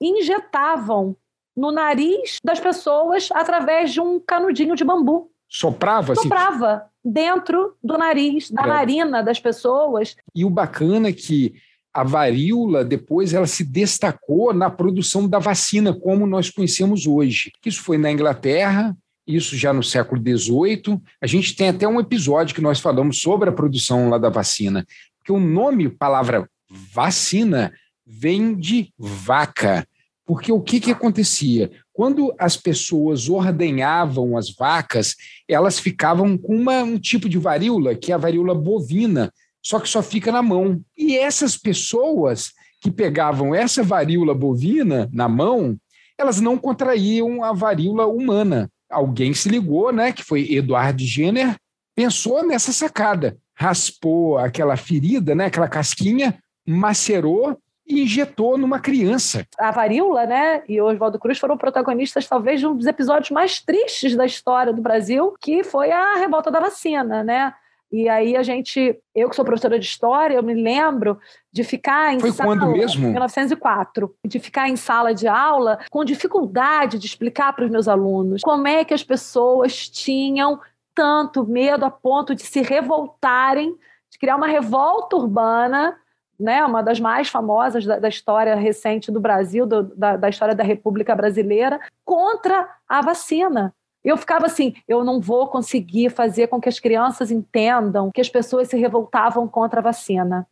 [0.00, 1.16] injetavam
[1.56, 5.30] no nariz das pessoas através de um canudinho de bambu.
[5.48, 6.22] Soprava assim.
[6.22, 8.74] Soprava dentro do nariz, da Credo.
[8.74, 10.14] narina das pessoas.
[10.32, 11.54] E o bacana é que
[11.92, 17.50] a varíola depois ela se destacou na produção da vacina como nós conhecemos hoje.
[17.66, 18.96] Isso foi na Inglaterra,
[19.34, 21.00] isso já no século XVIII.
[21.20, 24.86] A gente tem até um episódio que nós falamos sobre a produção lá da vacina,
[25.18, 27.72] porque o nome, palavra vacina,
[28.06, 29.86] vem de vaca.
[30.26, 31.70] Porque o que, que acontecia?
[31.92, 35.16] Quando as pessoas ordenhavam as vacas,
[35.48, 39.88] elas ficavam com uma, um tipo de varíola, que é a varíola bovina, só que
[39.88, 40.80] só fica na mão.
[40.96, 45.76] E essas pessoas que pegavam essa varíola bovina na mão,
[46.16, 48.70] elas não contraíam a varíola humana.
[48.90, 51.54] Alguém se ligou, né, que foi Eduard Jenner,
[51.94, 59.46] pensou nessa sacada, raspou aquela ferida, né, aquela casquinha, macerou e injetou numa criança.
[59.58, 63.60] A varíola, né, e o Oswaldo Cruz foram protagonistas talvez de um dos episódios mais
[63.60, 67.52] tristes da história do Brasil, que foi a revolta da vacina, né?
[67.92, 71.18] E aí a gente, eu que sou professora de história, eu me lembro
[71.52, 73.08] de ficar em Foi sala, quando mesmo?
[73.08, 78.42] 1904, de ficar em sala de aula com dificuldade de explicar para os meus alunos
[78.42, 80.60] como é que as pessoas tinham
[80.94, 83.74] tanto medo a ponto de se revoltarem,
[84.10, 85.96] de criar uma revolta urbana
[86.40, 90.54] né, uma das mais famosas da, da história recente do Brasil, do, da, da, história
[90.54, 93.74] da República Brasileira, contra a vacina.
[94.04, 98.28] Eu ficava assim, eu não vou conseguir fazer com que as crianças entendam que as
[98.28, 100.46] pessoas se revoltavam contra a vacina.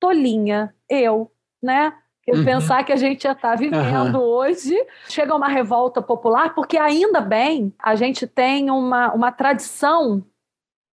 [0.00, 1.30] Tolinha, eu,
[1.62, 1.92] né?
[2.28, 2.44] Uhum.
[2.44, 4.24] Pensar que a gente já está vivendo uhum.
[4.24, 4.74] hoje,
[5.08, 10.24] chega uma revolta popular, porque ainda bem a gente tem uma, uma tradição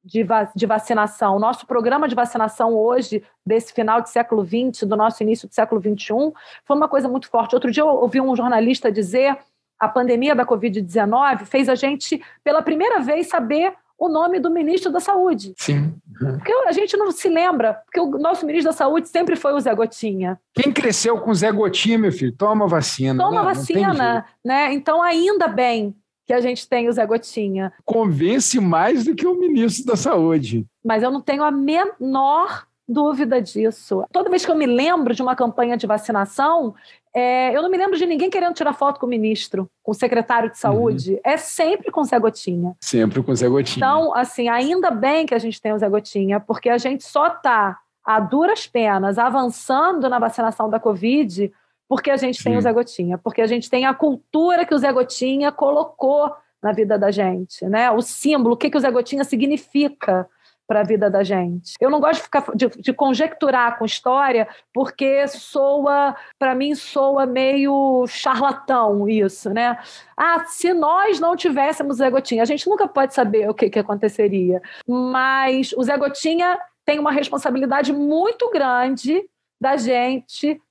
[0.04, 1.36] de, va de, vacinação.
[1.36, 5.56] O nosso programa de vacinação hoje, desse final de século XX, do nosso início do
[5.56, 6.32] século XXI,
[6.66, 7.56] foi uma coisa muito forte.
[7.56, 9.38] Outro dia eu ouvi um jornalista dizer
[9.84, 14.91] a pandemia da Covid-19 fez a gente, pela primeira vez, saber o nome do ministro
[14.91, 15.53] da Saúde.
[15.57, 15.93] Sim.
[16.17, 19.59] Porque a gente não se lembra, porque o nosso ministro da Saúde sempre foi o
[19.59, 20.39] Zé Gotinha.
[20.53, 23.23] Quem cresceu com o Zé Gotinha, meu filho, toma vacina.
[23.23, 24.73] Toma não, vacina, não né?
[24.73, 27.71] Então, ainda bem que a gente tem o Zé Gotinha.
[27.86, 30.65] Convence mais do que o ministro da Saúde.
[30.84, 34.03] Mas eu não tenho a menor dúvida disso.
[34.11, 36.75] Toda vez que eu me lembro de uma campanha de vacinação,
[37.15, 39.95] é, eu não me lembro de ninguém querendo tirar foto com o ministro, com o
[39.95, 41.13] secretário de saúde.
[41.13, 41.19] Uhum.
[41.23, 42.75] É sempre com o Zé Gotinha.
[42.81, 43.77] Sempre com o Zé Gotinha.
[43.77, 47.27] Então, assim, ainda bem que a gente tem o Zé Gotinha, porque a gente só
[47.27, 51.51] está, a duras penas, avançando na vacinação da Covid
[51.88, 52.45] porque a gente Sim.
[52.45, 56.34] tem o Zé Gotinha, porque a gente tem a cultura que o Zé Gotinha colocou
[56.61, 57.91] na vida da gente, né?
[57.91, 60.27] O símbolo, o que, que o Zé Gotinha significa
[60.68, 61.74] para a vida da gente.
[61.80, 67.26] Eu não gosto de, ficar, de, de conjecturar com história, porque soa, para mim, soa
[67.26, 69.78] meio charlatão isso, né?
[70.16, 73.70] Ah, se nós não tivéssemos o Zé Gotinha, a gente nunca pode saber o que,
[73.70, 74.61] que aconteceria.
[74.88, 79.24] Mas o Zé Gotinha tem uma responsabilidade muito grande
[79.59, 80.61] da gente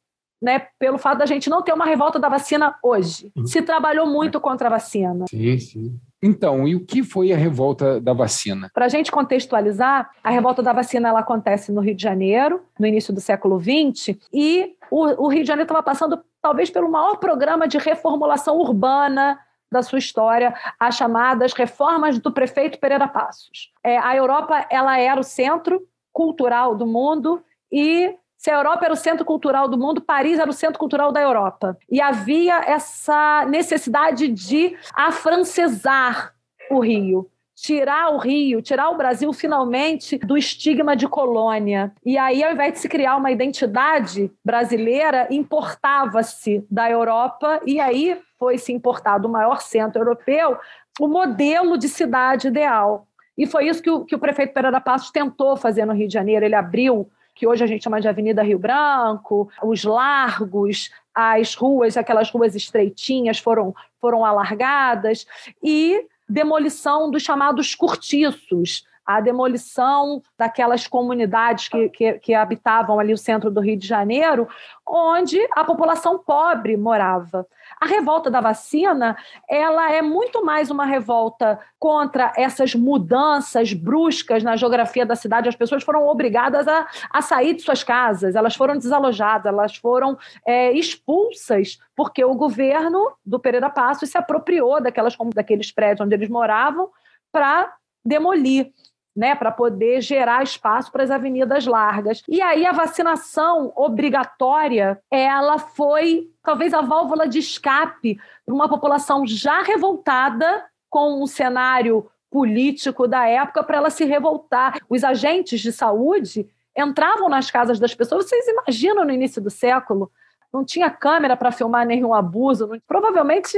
[0.43, 3.31] né, pelo fato da gente não ter uma revolta da vacina hoje.
[3.37, 3.47] Uhum.
[3.47, 5.25] Se trabalhou muito contra a vacina.
[5.31, 6.01] Sim, sim.
[6.23, 8.71] Então, e o que foi a revolta da vacina?
[8.73, 12.87] Para a gente contextualizar, a revolta da vacina ela acontece no Rio de Janeiro, no
[12.87, 17.17] início do século XX, e o, o Rio de Janeiro estava passando talvez pelo maior
[17.17, 19.39] programa de reformulação urbana
[19.71, 23.73] da sua história, as chamadas reformas do prefeito Pereira Passos.
[23.83, 25.81] É, a Europa ela era o centro
[26.13, 30.51] cultural do mundo e se a Europa era o centro cultural do mundo, Paris era
[30.51, 31.79] o centro cultural da Europa.
[31.89, 36.35] E havia essa necessidade de afrancesar
[36.69, 37.31] o Rio.
[37.55, 41.93] Tirar o Rio, tirar o Brasil finalmente do estigma de colônia.
[42.05, 48.21] E aí, ao invés de se criar uma identidade brasileira, importava-se da Europa, e aí
[48.41, 50.59] foi se importado o maior centro europeu,
[50.99, 53.07] o modelo de cidade ideal.
[53.39, 56.15] E foi isso que o, que o prefeito Pereira Passos tentou fazer no Rio de
[56.15, 56.45] Janeiro.
[56.45, 61.97] Ele abriu que hoje a gente chama de Avenida Rio Branco, os largos, as ruas,
[61.97, 65.27] aquelas ruas estreitinhas foram, foram alargadas,
[65.63, 73.19] e demolição dos chamados cortiços, a demolição daquelas comunidades que, que, que, habitavam ali o
[73.19, 74.49] centro do Rio de Janeiro,
[74.87, 77.47] onde a população pobre morava.
[77.83, 79.17] A revolta da vacina,
[79.51, 85.49] ela é muito mais uma revolta contra essas mudanças bruscas na geografia da cidade.
[85.49, 90.17] As pessoas foram obrigadas a, a sair de suas casas, elas foram desalojadas, elas foram
[90.47, 96.29] é, expulsas, porque o governo do Pereira Passos se apropriou daquelas, daqueles prédios onde eles
[96.29, 96.89] moravam
[97.33, 97.69] para
[98.05, 98.73] demolir
[99.15, 102.23] né, para poder gerar espaço para as avenidas largas.
[102.29, 109.27] E aí a vacinação obrigatória, ela foi talvez a válvula de escape para uma população
[109.27, 114.79] já revoltada com o cenário político da época para ela se revoltar.
[114.89, 118.27] Os agentes de saúde entravam nas casas das pessoas.
[118.27, 120.11] Vocês imaginam no início do século
[120.53, 123.57] não tinha câmera para filmar nenhum abuso, não, provavelmente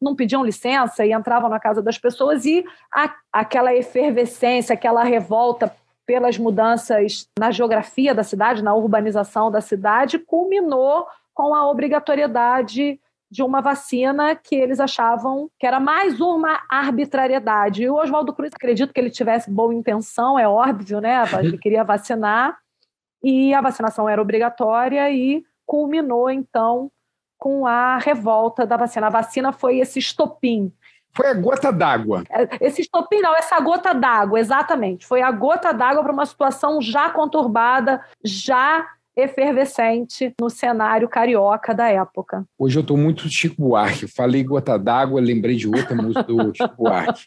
[0.00, 5.74] não pediam licença e entravam na casa das pessoas e a, aquela efervescência, aquela revolta
[6.06, 13.42] pelas mudanças na geografia da cidade, na urbanização da cidade, culminou com a obrigatoriedade de
[13.42, 17.82] uma vacina que eles achavam que era mais uma arbitrariedade.
[17.82, 21.24] E o Oswaldo Cruz, acredito que ele tivesse boa intenção, é óbvio, né?
[21.40, 22.56] Ele queria vacinar
[23.22, 26.90] e a vacinação era obrigatória e culminou, então,
[27.38, 29.06] com a revolta da vacina.
[29.06, 30.72] A vacina foi esse estopim.
[31.12, 32.24] Foi a gota d'água.
[32.28, 35.06] É, esse estopim, não, essa gota d'água, exatamente.
[35.06, 38.84] Foi a gota d'água para uma situação já conturbada, já
[39.16, 42.44] efervescente no cenário carioca da época.
[42.58, 44.08] Hoje eu estou muito Chico Buarque.
[44.08, 47.24] Falei gota d'água, lembrei de outra música do Chico Buarque.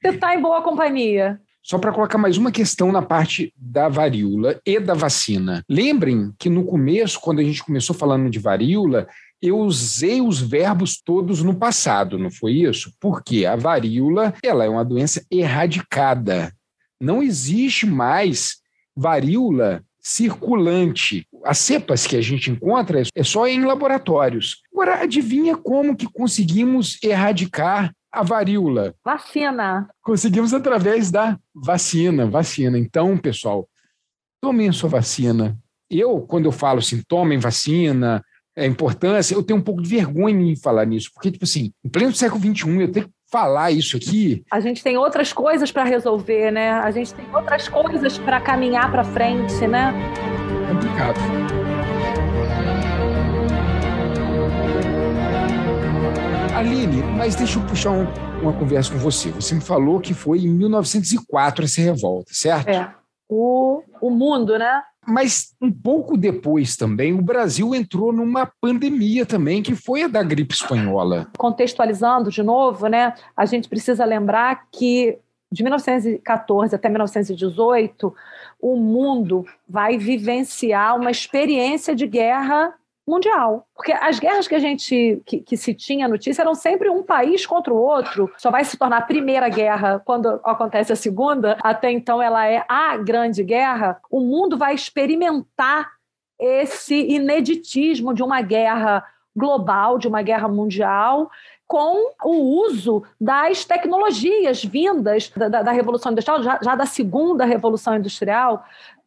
[0.00, 1.40] Você está em boa companhia.
[1.62, 5.62] Só para colocar mais uma questão na parte da varíola e da vacina.
[5.68, 9.06] Lembrem que no começo, quando a gente começou falando de varíola,
[9.40, 12.92] eu usei os verbos todos no passado, não foi isso?
[13.00, 16.52] Porque a varíola ela é uma doença erradicada.
[17.00, 18.56] Não existe mais
[18.96, 21.26] varíola circulante.
[21.44, 24.62] As cepas que a gente encontra é só em laboratórios.
[24.72, 28.94] Agora, adivinha como que conseguimos erradicar a varíola?
[29.04, 29.88] Vacina.
[30.02, 32.78] Conseguimos através da vacina, vacina.
[32.78, 33.66] Então, pessoal,
[34.40, 35.56] tomem a sua vacina.
[35.90, 38.22] Eu, quando eu falo assim, tomem vacina,
[38.56, 41.88] a importância, eu tenho um pouco de vergonha em falar nisso, porque, tipo assim, em
[41.88, 44.44] pleno século XXI, eu tenho que falar isso aqui.
[44.50, 46.70] A gente tem outras coisas para resolver, né?
[46.72, 49.92] A gente tem outras coisas para caminhar para frente, né?
[50.68, 51.61] É complicado.
[56.72, 58.06] Aline, mas deixa eu puxar um,
[58.40, 59.30] uma conversa com você.
[59.32, 62.68] Você me falou que foi em 1904 essa revolta, certo?
[62.68, 62.94] É.
[63.28, 64.82] O, o mundo, né?
[65.06, 70.22] Mas um pouco depois também, o Brasil entrou numa pandemia também, que foi a da
[70.22, 71.28] gripe espanhola.
[71.36, 73.12] Contextualizando de novo, né?
[73.36, 75.18] A gente precisa lembrar que
[75.52, 78.14] de 1914 até 1918,
[78.58, 82.72] o mundo vai vivenciar uma experiência de guerra
[83.06, 83.66] mundial.
[83.74, 87.44] Porque as guerras que a gente que, que, se tinha notícia eram sempre um país
[87.44, 88.32] contra o outro.
[88.38, 91.58] Só vai se tornar a primeira guerra quando acontece a segunda.
[91.62, 94.00] Até então ela é a grande guerra.
[94.10, 95.90] O mundo vai experimentar
[96.38, 101.30] esse ineditismo de uma guerra global, de uma guerra mundial,
[101.72, 107.46] com o uso das tecnologias vindas da, da, da Revolução Industrial, já, já, da segunda
[107.46, 108.62] Revolução Industrial,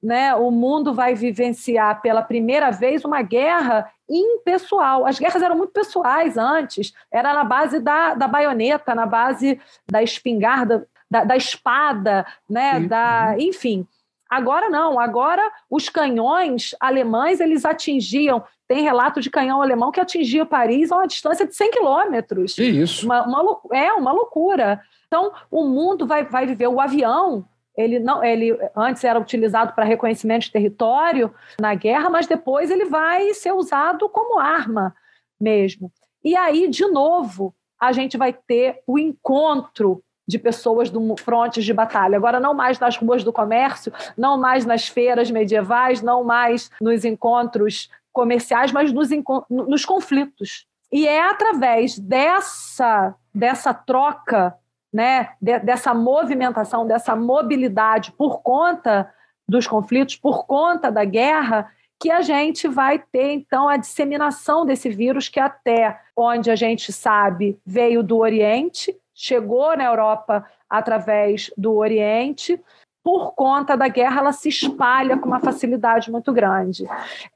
[0.06, 5.03] né, o mundo vai vivenciar pela primeira vez uma guerra impessoal.
[5.03, 10.03] As guerras eram muito pessoais antes, era na base da, da baioneta, na base da
[10.03, 13.41] espingarda, da, da espada, né, da, uhum.
[13.41, 13.88] enfim.
[14.30, 18.43] Agora não, agora os canhões alemães eles atingiam.
[18.68, 22.53] Tem relato de canhão alemão que atingia Paris a uma distância de 100 quilômetros.
[22.53, 23.06] Que isso?
[23.06, 24.82] Uma, uma, é uma loucura.
[25.08, 26.68] Então, o mundo vai, vai viver.
[26.68, 27.45] O avião
[27.78, 32.86] ele não, ele antes era utilizado para reconhecimento de território na guerra, mas depois ele
[32.86, 34.95] vai ser usado como arma
[35.39, 35.91] mesmo.
[36.23, 41.73] E aí, de novo, a gente vai ter o encontro de pessoas do frontes de
[41.73, 42.17] batalha.
[42.17, 47.05] Agora, não mais nas ruas do comércio, não mais nas feiras medievais, não mais nos
[47.05, 49.09] encontros comerciais, mas nos,
[49.49, 50.65] nos conflitos.
[50.91, 54.55] E é através dessa, dessa troca
[54.96, 59.14] né, dessa movimentação, dessa mobilidade por conta
[59.46, 61.70] dos conflitos, por conta da guerra,
[62.00, 66.93] que a gente vai ter então a disseminação desse vírus que até onde a gente
[66.93, 72.58] sabe veio do Oriente, chegou na Europa através do Oriente,
[73.04, 76.86] por conta da guerra, ela se espalha com uma facilidade muito grande.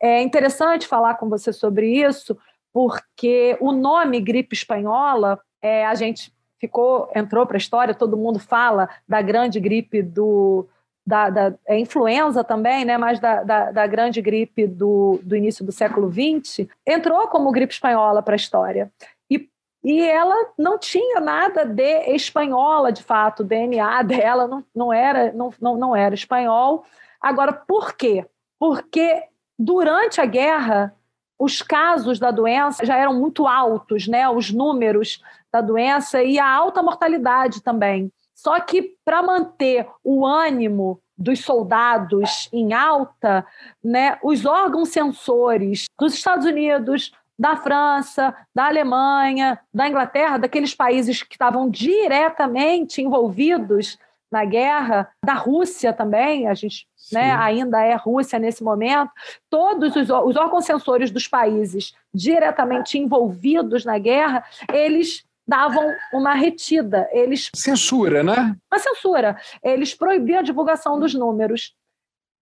[0.01, 2.37] É interessante falar com você sobre isso,
[2.71, 8.39] porque o nome gripe espanhola, é, a gente ficou, entrou para a história, todo mundo
[8.39, 10.67] fala da grande gripe do.
[11.05, 12.95] Da, da é influenza também, né?
[12.95, 17.73] mas da, da, da grande gripe do, do início do século XX, entrou como gripe
[17.73, 18.91] espanhola para a história.
[19.27, 19.49] E,
[19.83, 25.31] e ela não tinha nada de espanhola, de fato, o DNA dela não, não, era,
[25.33, 26.85] não, não, não era espanhol.
[27.19, 28.27] Agora, por quê?
[28.59, 29.23] Porque
[29.57, 30.95] durante a guerra,
[31.39, 34.29] os casos da doença já eram muito altos, né?
[34.29, 38.11] Os números da doença e a alta mortalidade também.
[38.35, 43.45] Só que para manter o ânimo dos soldados em alta,
[43.83, 51.23] né, os órgãos sensores dos Estados Unidos, da França, da Alemanha, da Inglaterra, daqueles países
[51.23, 53.97] que estavam diretamente envolvidos
[54.31, 59.11] na guerra, da Rússia também, a gente né, ainda é Rússia nesse momento,
[59.49, 67.09] todos os, os órgãos sensores dos países diretamente envolvidos na guerra, eles davam uma retida.
[67.11, 68.55] Eles censura, né?
[68.71, 69.35] Uma censura.
[69.63, 71.73] Eles proibiam a divulgação dos números.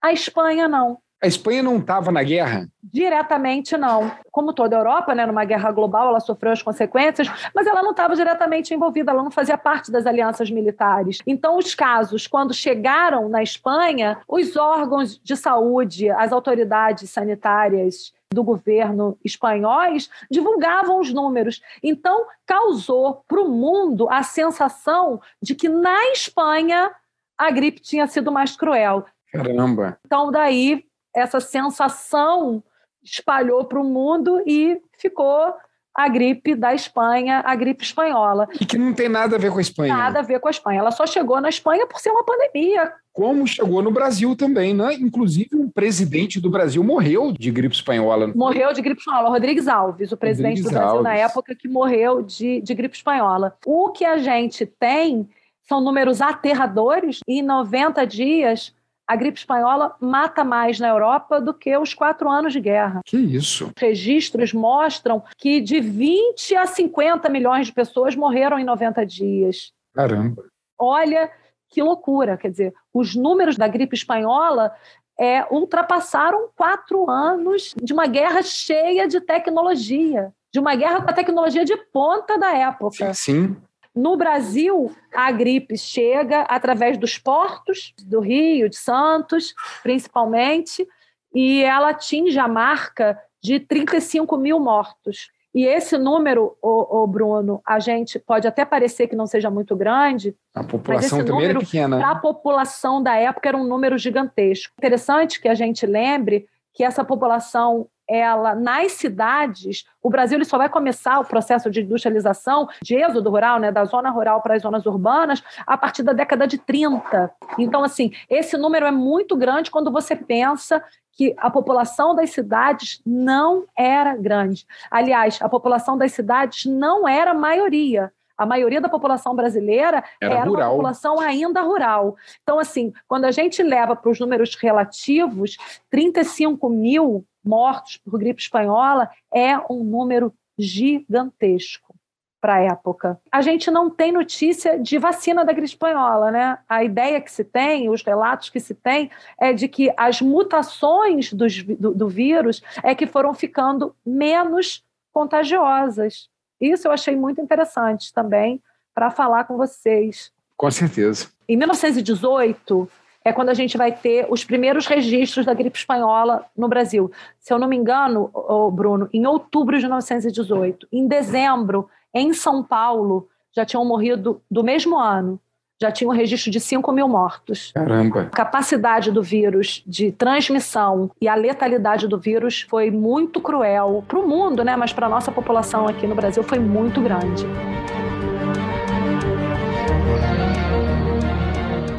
[0.04, 1.00] A Espanha não.
[1.20, 2.68] A Espanha não estava na guerra?
[2.84, 4.12] Diretamente, não.
[4.32, 7.90] Como toda a Europa, né, numa guerra global, ela sofreu as consequências, mas ela não
[7.90, 11.18] estava diretamente envolvida, ela não fazia parte das alianças militares.
[11.26, 18.44] Então, os casos, quando chegaram na Espanha, os órgãos de saúde, as autoridades sanitárias do
[18.44, 21.62] governo espanhóis divulgavam os números.
[21.82, 26.94] Então, causou para o mundo a sensação de que na Espanha
[27.38, 29.06] a gripe tinha sido mais cruel.
[29.32, 30.00] Caramba!
[30.06, 32.64] Então, daí essa sensação
[33.04, 35.54] espalhou para o mundo e ficou
[35.98, 38.48] a gripe da Espanha, a gripe espanhola.
[38.62, 39.98] E que não tem nada a ver com a Espanha.
[39.98, 40.80] Nada a ver com a Espanha.
[40.80, 42.94] Ela só chegou na Espanha por ser uma pandemia.
[43.12, 44.94] Como chegou no Brasil também, né?
[44.94, 48.32] Inclusive, um presidente do Brasil morreu de gripe espanhola.
[48.36, 49.30] Morreu de gripe espanhola.
[49.30, 51.04] Rodrigues Alves, o presidente Rodrigues do Brasil Alves.
[51.04, 53.58] na época que morreu de, de gripe espanhola.
[53.66, 55.28] O que a gente tem
[55.64, 57.22] são números aterradores.
[57.28, 58.72] Em 90 dias,
[59.08, 63.02] a gripe espanhola mata mais na Europa do que os quatro anos de guerra.
[63.06, 63.72] Que isso?
[63.78, 69.72] Registros mostram que de 20 a 50 milhões de pessoas morreram em 90 dias.
[69.96, 70.44] Caramba.
[70.78, 71.32] Olha
[71.70, 72.38] que loucura.
[72.38, 74.74] Quer dizer, os números da gripe espanhola
[75.18, 80.34] é, ultrapassaram quatro anos de uma guerra cheia de tecnologia.
[80.52, 83.14] De uma guerra com a tecnologia de ponta da época.
[83.14, 83.56] Sim.
[83.98, 90.88] No Brasil, a gripe chega através dos portos do Rio, de Santos, principalmente,
[91.34, 95.32] e ela atinge a marca de 35 mil mortos.
[95.52, 99.76] E esse número, o, o, Bruno, a gente pode até parecer que não seja muito
[99.76, 100.36] grande.
[100.54, 101.98] A população também número, era pequena.
[101.98, 104.76] Para a população da época era um número gigantesco.
[104.78, 110.58] Interessante que a gente lembre que essa população ela nas cidades, o Brasil ele só
[110.58, 114.62] vai começar o processo de industrialização, de êxodo rural, né, da zona rural para as
[114.62, 117.32] zonas urbanas, a partir da década de 30.
[117.58, 123.02] Então, assim, esse número é muito grande quando você pensa que a população das cidades
[123.06, 124.66] não era grande.
[124.92, 128.14] Aliás, a população das cidades não era a maioria.
[128.38, 132.16] A maioria da população brasileira era, era uma população ainda rural.
[132.44, 135.58] Então, assim, quando a gente leva para os números relativos,
[135.90, 141.96] 35 mil mortos por gripe espanhola é um número gigantesco
[142.40, 143.20] para a época.
[143.32, 146.60] A gente não tem notícia de vacina da gripe espanhola, né?
[146.70, 151.34] A ideia que se tem, os relatos que se tem, é de que as mutações
[151.34, 156.30] dos, do, do vírus é que foram ficando menos contagiosas.
[156.62, 158.62] Isso eu achei muito interessante também
[158.94, 160.32] para falar com vocês.
[160.56, 161.28] Com certeza.
[161.48, 162.90] Em 1918,
[163.28, 167.12] é quando a gente vai ter os primeiros registros da gripe espanhola no Brasil.
[167.38, 168.32] Se eu não me engano,
[168.72, 170.88] Bruno, em outubro de 1918.
[170.94, 175.42] Em dezembro, em São Paulo, já tinham morrido do mesmo ano.
[175.80, 177.74] Já tinha um registro de 5 mil mortos.
[177.74, 178.22] Caramba!
[178.22, 184.18] A capacidade do vírus de transmissão e a letalidade do vírus foi muito cruel para
[184.18, 184.78] o mundo, né?
[184.78, 187.46] mas para a nossa população aqui no Brasil foi muito grande.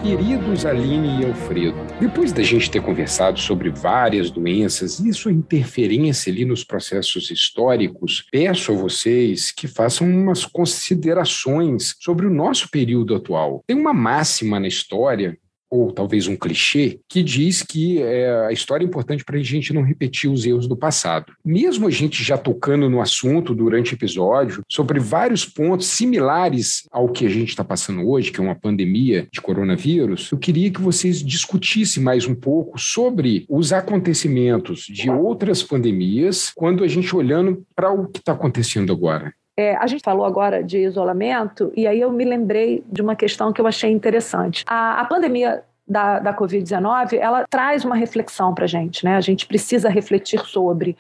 [0.09, 6.33] Queridos Aline e Alfredo, depois da gente ter conversado sobre várias doenças e sua interferência
[6.33, 13.15] ali nos processos históricos, peço a vocês que façam umas considerações sobre o nosso período
[13.15, 13.63] atual.
[13.67, 15.37] Tem uma máxima na história
[15.71, 19.73] ou talvez um clichê, que diz que é, a história é importante para a gente
[19.73, 21.33] não repetir os erros do passado.
[21.45, 27.09] Mesmo a gente já tocando no assunto durante o episódio, sobre vários pontos similares ao
[27.09, 30.81] que a gente está passando hoje, que é uma pandemia de coronavírus, eu queria que
[30.81, 37.65] vocês discutissem mais um pouco sobre os acontecimentos de outras pandemias, quando a gente olhando
[37.75, 39.33] para o que está acontecendo agora.
[39.59, 43.53] É, a gente falou agora de isolamento, e aí eu me lembrei de uma questão
[43.53, 44.65] que eu achei interessante.
[44.69, 49.17] A, a pandemia da, da Covid-19, ela traz uma reflexão para a gente, né?
[49.17, 50.97] A gente precisa refletir sobre.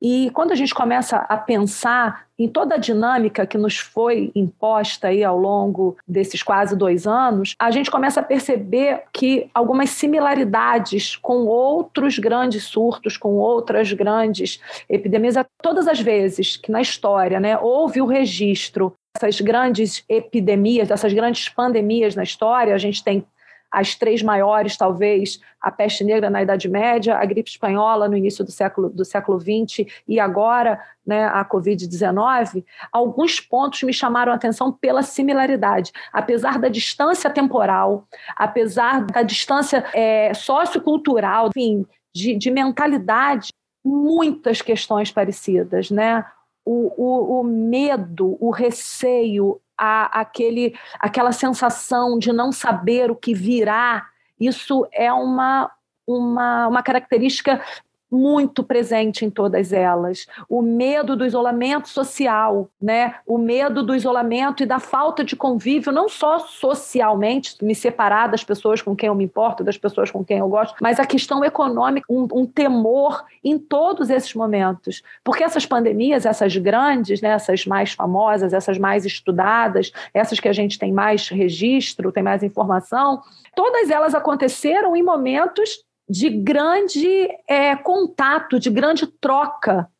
[0.00, 5.08] E quando a gente começa a pensar em toda a dinâmica que nos foi imposta
[5.08, 11.16] aí ao longo desses quase dois anos, a gente começa a perceber que algumas similaridades
[11.16, 17.58] com outros grandes surtos, com outras grandes epidemias, todas as vezes que na história né,
[17.58, 23.24] houve o registro dessas grandes epidemias, dessas grandes pandemias na história, a gente tem
[23.70, 28.44] as três maiores, talvez, a peste negra na Idade Média, a gripe espanhola no início
[28.44, 34.36] do século, do século XX e agora né, a Covid-19, alguns pontos me chamaram a
[34.36, 35.92] atenção pela similaridade.
[36.12, 38.06] Apesar da distância temporal,
[38.36, 43.48] apesar da distância é, sociocultural, enfim, de, de mentalidade,
[43.84, 46.24] muitas questões parecidas, né?
[46.64, 53.32] O, o, o medo, o receio, a, aquele, aquela sensação de não saber o que
[53.32, 54.06] virá,
[54.38, 55.70] isso é uma,
[56.06, 57.62] uma, uma característica
[58.10, 60.26] muito presente em todas elas.
[60.48, 63.16] O medo do isolamento social, né?
[63.26, 68.42] O medo do isolamento e da falta de convívio, não só socialmente, me separar das
[68.42, 71.44] pessoas com quem eu me importo, das pessoas com quem eu gosto, mas a questão
[71.44, 75.02] econômica, um, um temor em todos esses momentos.
[75.22, 80.52] Porque essas pandemias, essas grandes, né, essas mais famosas, essas mais estudadas, essas que a
[80.52, 83.22] gente tem mais registro, tem mais informação,
[83.54, 89.90] todas elas aconteceram em momentos de grande é, contato, de grande troca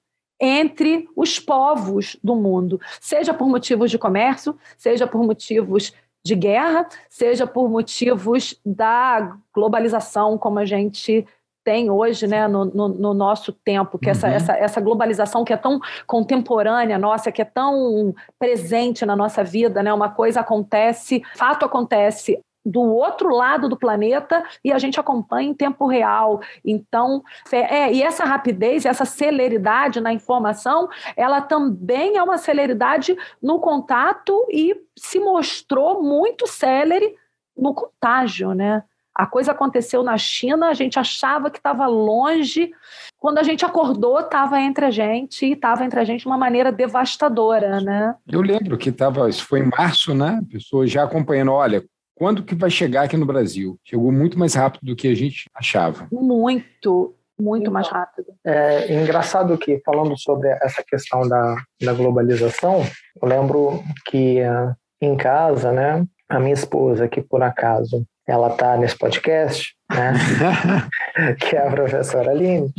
[0.40, 5.92] entre os povos do mundo, seja por motivos de comércio, seja por motivos
[6.24, 11.26] de guerra, seja por motivos da globalização, como a gente
[11.64, 14.12] tem hoje né, no, no, no nosso tempo, que uhum.
[14.12, 19.44] essa, essa, essa globalização que é tão contemporânea nossa, que é tão presente na nossa
[19.44, 25.00] vida, né, uma coisa acontece, fato acontece do outro lado do planeta e a gente
[25.00, 26.40] acompanha em tempo real.
[26.64, 33.58] Então, é, e essa rapidez, essa celeridade na informação, ela também é uma celeridade no
[33.60, 37.14] contato e se mostrou muito celere
[37.56, 38.82] no contágio, né?
[39.18, 42.70] A coisa aconteceu na China, a gente achava que estava longe.
[43.18, 46.38] Quando a gente acordou, estava entre a gente e estava entre a gente de uma
[46.38, 48.14] maneira devastadora, né?
[48.30, 50.40] Eu lembro que estava, isso foi em março, né?
[50.48, 51.84] Pessoas já acompanhando, olha,
[52.18, 53.78] quando que vai chegar aqui no Brasil?
[53.84, 56.08] Chegou muito mais rápido do que a gente achava.
[56.10, 58.26] Muito, muito mais rápido.
[58.44, 62.84] É engraçado que, falando sobre essa questão da, da globalização,
[63.22, 68.76] eu lembro que uh, em casa, né, a minha esposa, que por acaso ela está
[68.76, 70.12] nesse podcast, né,
[71.38, 72.70] que é a professora Aline,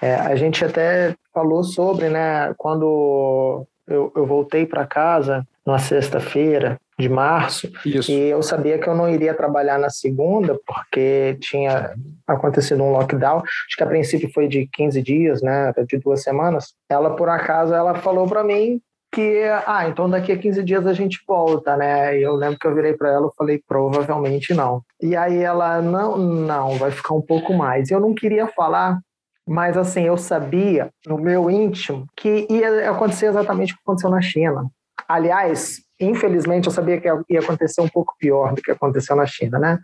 [0.00, 6.78] é, a gente até falou sobre, né, quando eu, eu voltei para casa na sexta-feira
[6.98, 8.10] de março Isso.
[8.10, 11.92] e eu sabia que eu não iria trabalhar na segunda porque tinha
[12.26, 13.38] acontecido um lockdown.
[13.38, 16.74] Acho que a princípio foi de 15 dias né de duas semanas.
[16.88, 18.80] Ela por acaso ela falou para mim
[19.12, 22.18] que ah então daqui a 15 dias a gente volta né?
[22.18, 24.82] E eu lembro que eu virei para ela e falei provavelmente não.
[25.02, 27.90] E aí ela não não vai ficar um pouco mais.
[27.90, 29.00] Eu não queria falar
[29.46, 34.22] mas assim eu sabia no meu íntimo que ia acontecer exatamente o que aconteceu na
[34.22, 34.70] China.
[35.06, 39.58] Aliás infelizmente, eu sabia que ia acontecer um pouco pior do que aconteceu na China,
[39.58, 39.78] né?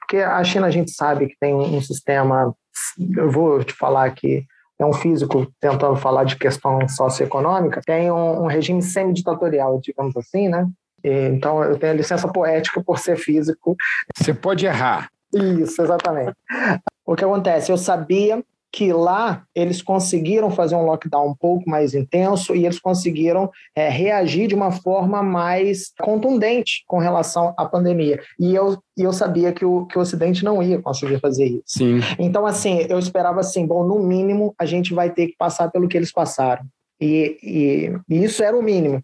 [0.00, 2.54] Porque a China a gente sabe que tem um sistema,
[3.16, 4.44] eu vou te falar aqui,
[4.78, 10.48] é um físico tentando falar de questão socioeconômica, tem um, um regime semi-ditatorial, digamos assim,
[10.48, 10.66] né?
[11.02, 13.76] E, então eu tenho licença poética por ser físico.
[14.16, 15.10] Você pode errar.
[15.32, 16.34] Isso, exatamente.
[17.04, 17.70] O que acontece?
[17.70, 18.42] Eu sabia
[18.76, 23.88] que lá eles conseguiram fazer um lockdown um pouco mais intenso e eles conseguiram é,
[23.88, 28.20] reagir de uma forma mais contundente com relação à pandemia.
[28.38, 31.62] E eu, e eu sabia que o, que o Ocidente não ia conseguir fazer isso.
[31.64, 32.00] Sim.
[32.18, 35.88] Então, assim, eu esperava assim, bom, no mínimo a gente vai ter que passar pelo
[35.88, 36.62] que eles passaram.
[37.00, 39.02] E, e, e, isso era o mínimo.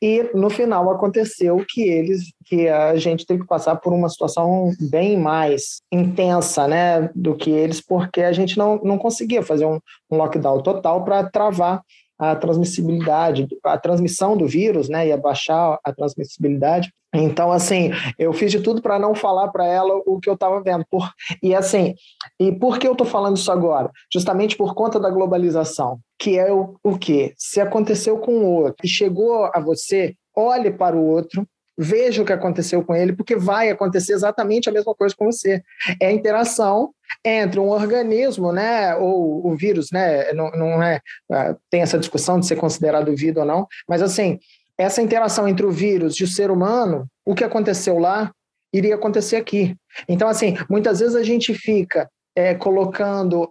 [0.00, 4.72] E no final aconteceu que eles, que a gente teve que passar por uma situação
[4.90, 9.78] bem mais intensa, né, do que eles, porque a gente não, não conseguia fazer um,
[10.10, 11.82] um lockdown total para travar
[12.18, 16.92] a transmissibilidade, a transmissão do vírus, né, e abaixar a transmissibilidade.
[17.14, 20.62] Então, assim, eu fiz de tudo para não falar para ela o que eu estava
[20.62, 20.84] vendo.
[20.90, 21.10] Por,
[21.42, 21.94] e assim,
[22.38, 23.90] e por que eu estou falando isso agora?
[24.12, 27.32] Justamente por conta da globalização, que é o, o quê?
[27.36, 31.46] Se aconteceu com o outro e chegou a você, olhe para o outro,
[31.78, 35.62] veja o que aconteceu com ele, porque vai acontecer exatamente a mesma coisa com você.
[36.00, 36.90] É a interação
[37.24, 41.00] entre um organismo, né, ou o vírus, né, não, não é,
[41.32, 44.38] é tem essa discussão de ser considerado vida ou não, mas assim,
[44.78, 48.30] essa interação entre o vírus e o ser humano, o que aconteceu lá,
[48.72, 49.74] iria acontecer aqui.
[50.08, 53.46] Então, assim, muitas vezes a gente fica é, colocando, uh,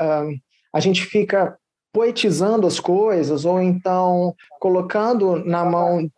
[0.00, 0.38] uh,
[0.72, 1.56] a gente fica
[1.92, 6.08] poetizando as coisas, ou então colocando na mão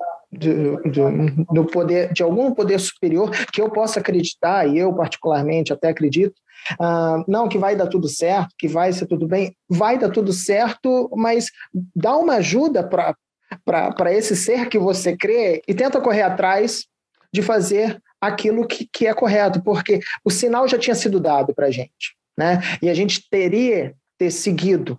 [1.53, 6.35] do poder, de algum poder superior que eu possa acreditar, e eu particularmente até acredito,
[6.81, 10.33] uh, não, que vai dar tudo certo, que vai ser tudo bem, vai dar tudo
[10.33, 11.51] certo, mas
[11.95, 13.15] dá uma ajuda para
[13.65, 16.87] para esse ser que você crê e tenta correr atrás
[17.33, 21.67] de fazer aquilo que, que é correto, porque o sinal já tinha sido dado para
[21.67, 22.61] a gente, né?
[22.83, 24.99] E a gente teria ter seguido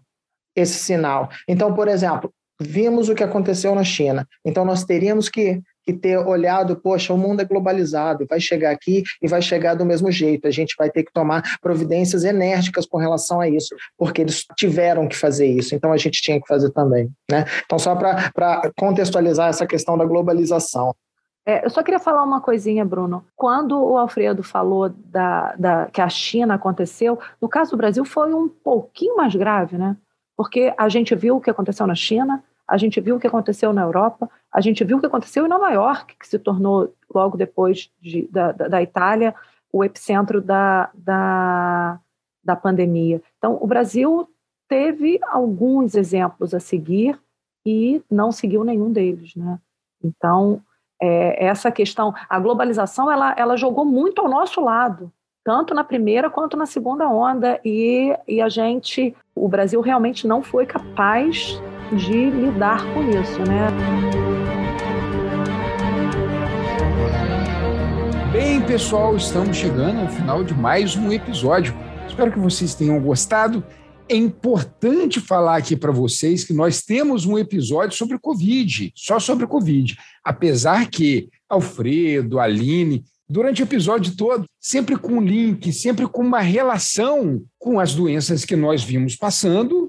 [0.55, 1.29] esse sinal.
[1.47, 4.27] Então, por exemplo, vimos o que aconteceu na China.
[4.45, 9.03] Então, nós teríamos que, que ter olhado, poxa, o mundo é globalizado, vai chegar aqui
[9.21, 10.45] e vai chegar do mesmo jeito.
[10.45, 15.07] A gente vai ter que tomar providências enérgicas com relação a isso, porque eles tiveram
[15.07, 17.09] que fazer isso, então a gente tinha que fazer também.
[17.31, 17.45] Né?
[17.65, 20.93] Então, só para contextualizar essa questão da globalização.
[21.45, 23.23] É, eu só queria falar uma coisinha, Bruno.
[23.33, 28.33] Quando o Alfredo falou da, da, que a China aconteceu, no caso do Brasil foi
[28.33, 29.95] um pouquinho mais grave, né?
[30.35, 33.71] Porque a gente viu o que aconteceu na China, a gente viu o que aconteceu
[33.71, 37.37] na Europa, a gente viu o que aconteceu em Nova York, que se tornou, logo
[37.37, 39.33] depois de, da, da, Itália,
[39.71, 41.99] o epicentro da, da,
[42.43, 43.21] da pandemia.
[43.37, 44.27] Então, o Brasil
[44.67, 47.17] teve alguns exemplos a seguir
[47.65, 49.59] e não seguiu nenhum deles, né?
[50.03, 50.61] Então,
[51.01, 55.11] é, essa questão, a globalização, ela, ela jogou muito ao nosso lado,
[55.43, 60.43] tanto na primeira quanto na segunda onda, e, e a gente, o Brasil realmente não
[60.43, 61.61] foi capaz
[61.95, 63.67] de lidar com isso, né?
[68.31, 71.73] Bem, pessoal, estamos chegando ao final de mais um episódio.
[72.07, 73.63] Espero que vocês tenham gostado.
[74.09, 79.47] É importante falar aqui para vocês que nós temos um episódio sobre Covid, só sobre
[79.47, 79.97] Covid.
[80.23, 87.41] Apesar que Alfredo, Aline durante o episódio todo, sempre com link, sempre com uma relação
[87.59, 89.86] com as doenças que nós vimos passando,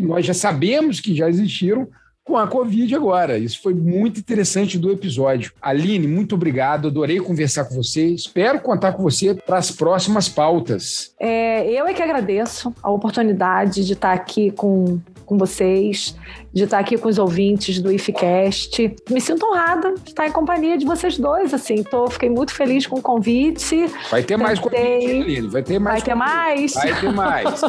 [0.00, 1.88] nós já sabemos que já existiram
[2.24, 3.38] com a Covid agora.
[3.38, 5.52] Isso foi muito interessante do episódio.
[5.60, 8.06] Aline, muito obrigado, adorei conversar com você.
[8.06, 11.12] Espero contar com você para as próximas pautas.
[11.18, 15.00] É, eu é que agradeço a oportunidade de estar aqui com
[15.30, 16.16] com vocês,
[16.52, 18.96] de estar aqui com os ouvintes do IFCast.
[19.08, 21.84] Me sinto honrada de estar em companhia de vocês dois, assim.
[21.84, 23.86] Tô, fiquei muito feliz com o convite.
[24.10, 25.94] Vai ter mais convite, Vai ter mais.
[25.94, 26.74] Vai ter mais?
[26.74, 27.60] Vai ter mais.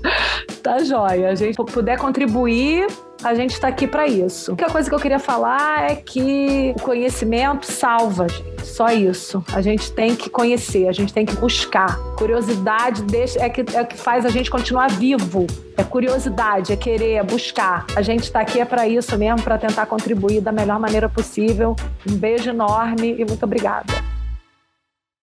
[0.62, 1.28] tá jóia.
[1.28, 2.86] A gente puder contribuir,
[3.24, 4.50] a gente está aqui para isso.
[4.50, 8.66] A única coisa que eu queria falar é que o conhecimento salva, gente.
[8.66, 9.44] Só isso.
[9.52, 11.96] A gente tem que conhecer, a gente tem que buscar.
[12.16, 15.46] Curiosidade deixa, é, que, é que faz a gente continuar vivo.
[15.76, 17.86] É curiosidade, é querer, é buscar.
[17.96, 21.76] A gente está aqui é para isso mesmo, para tentar contribuir da melhor maneira possível.
[22.08, 24.21] Um beijo enorme e muito obrigada.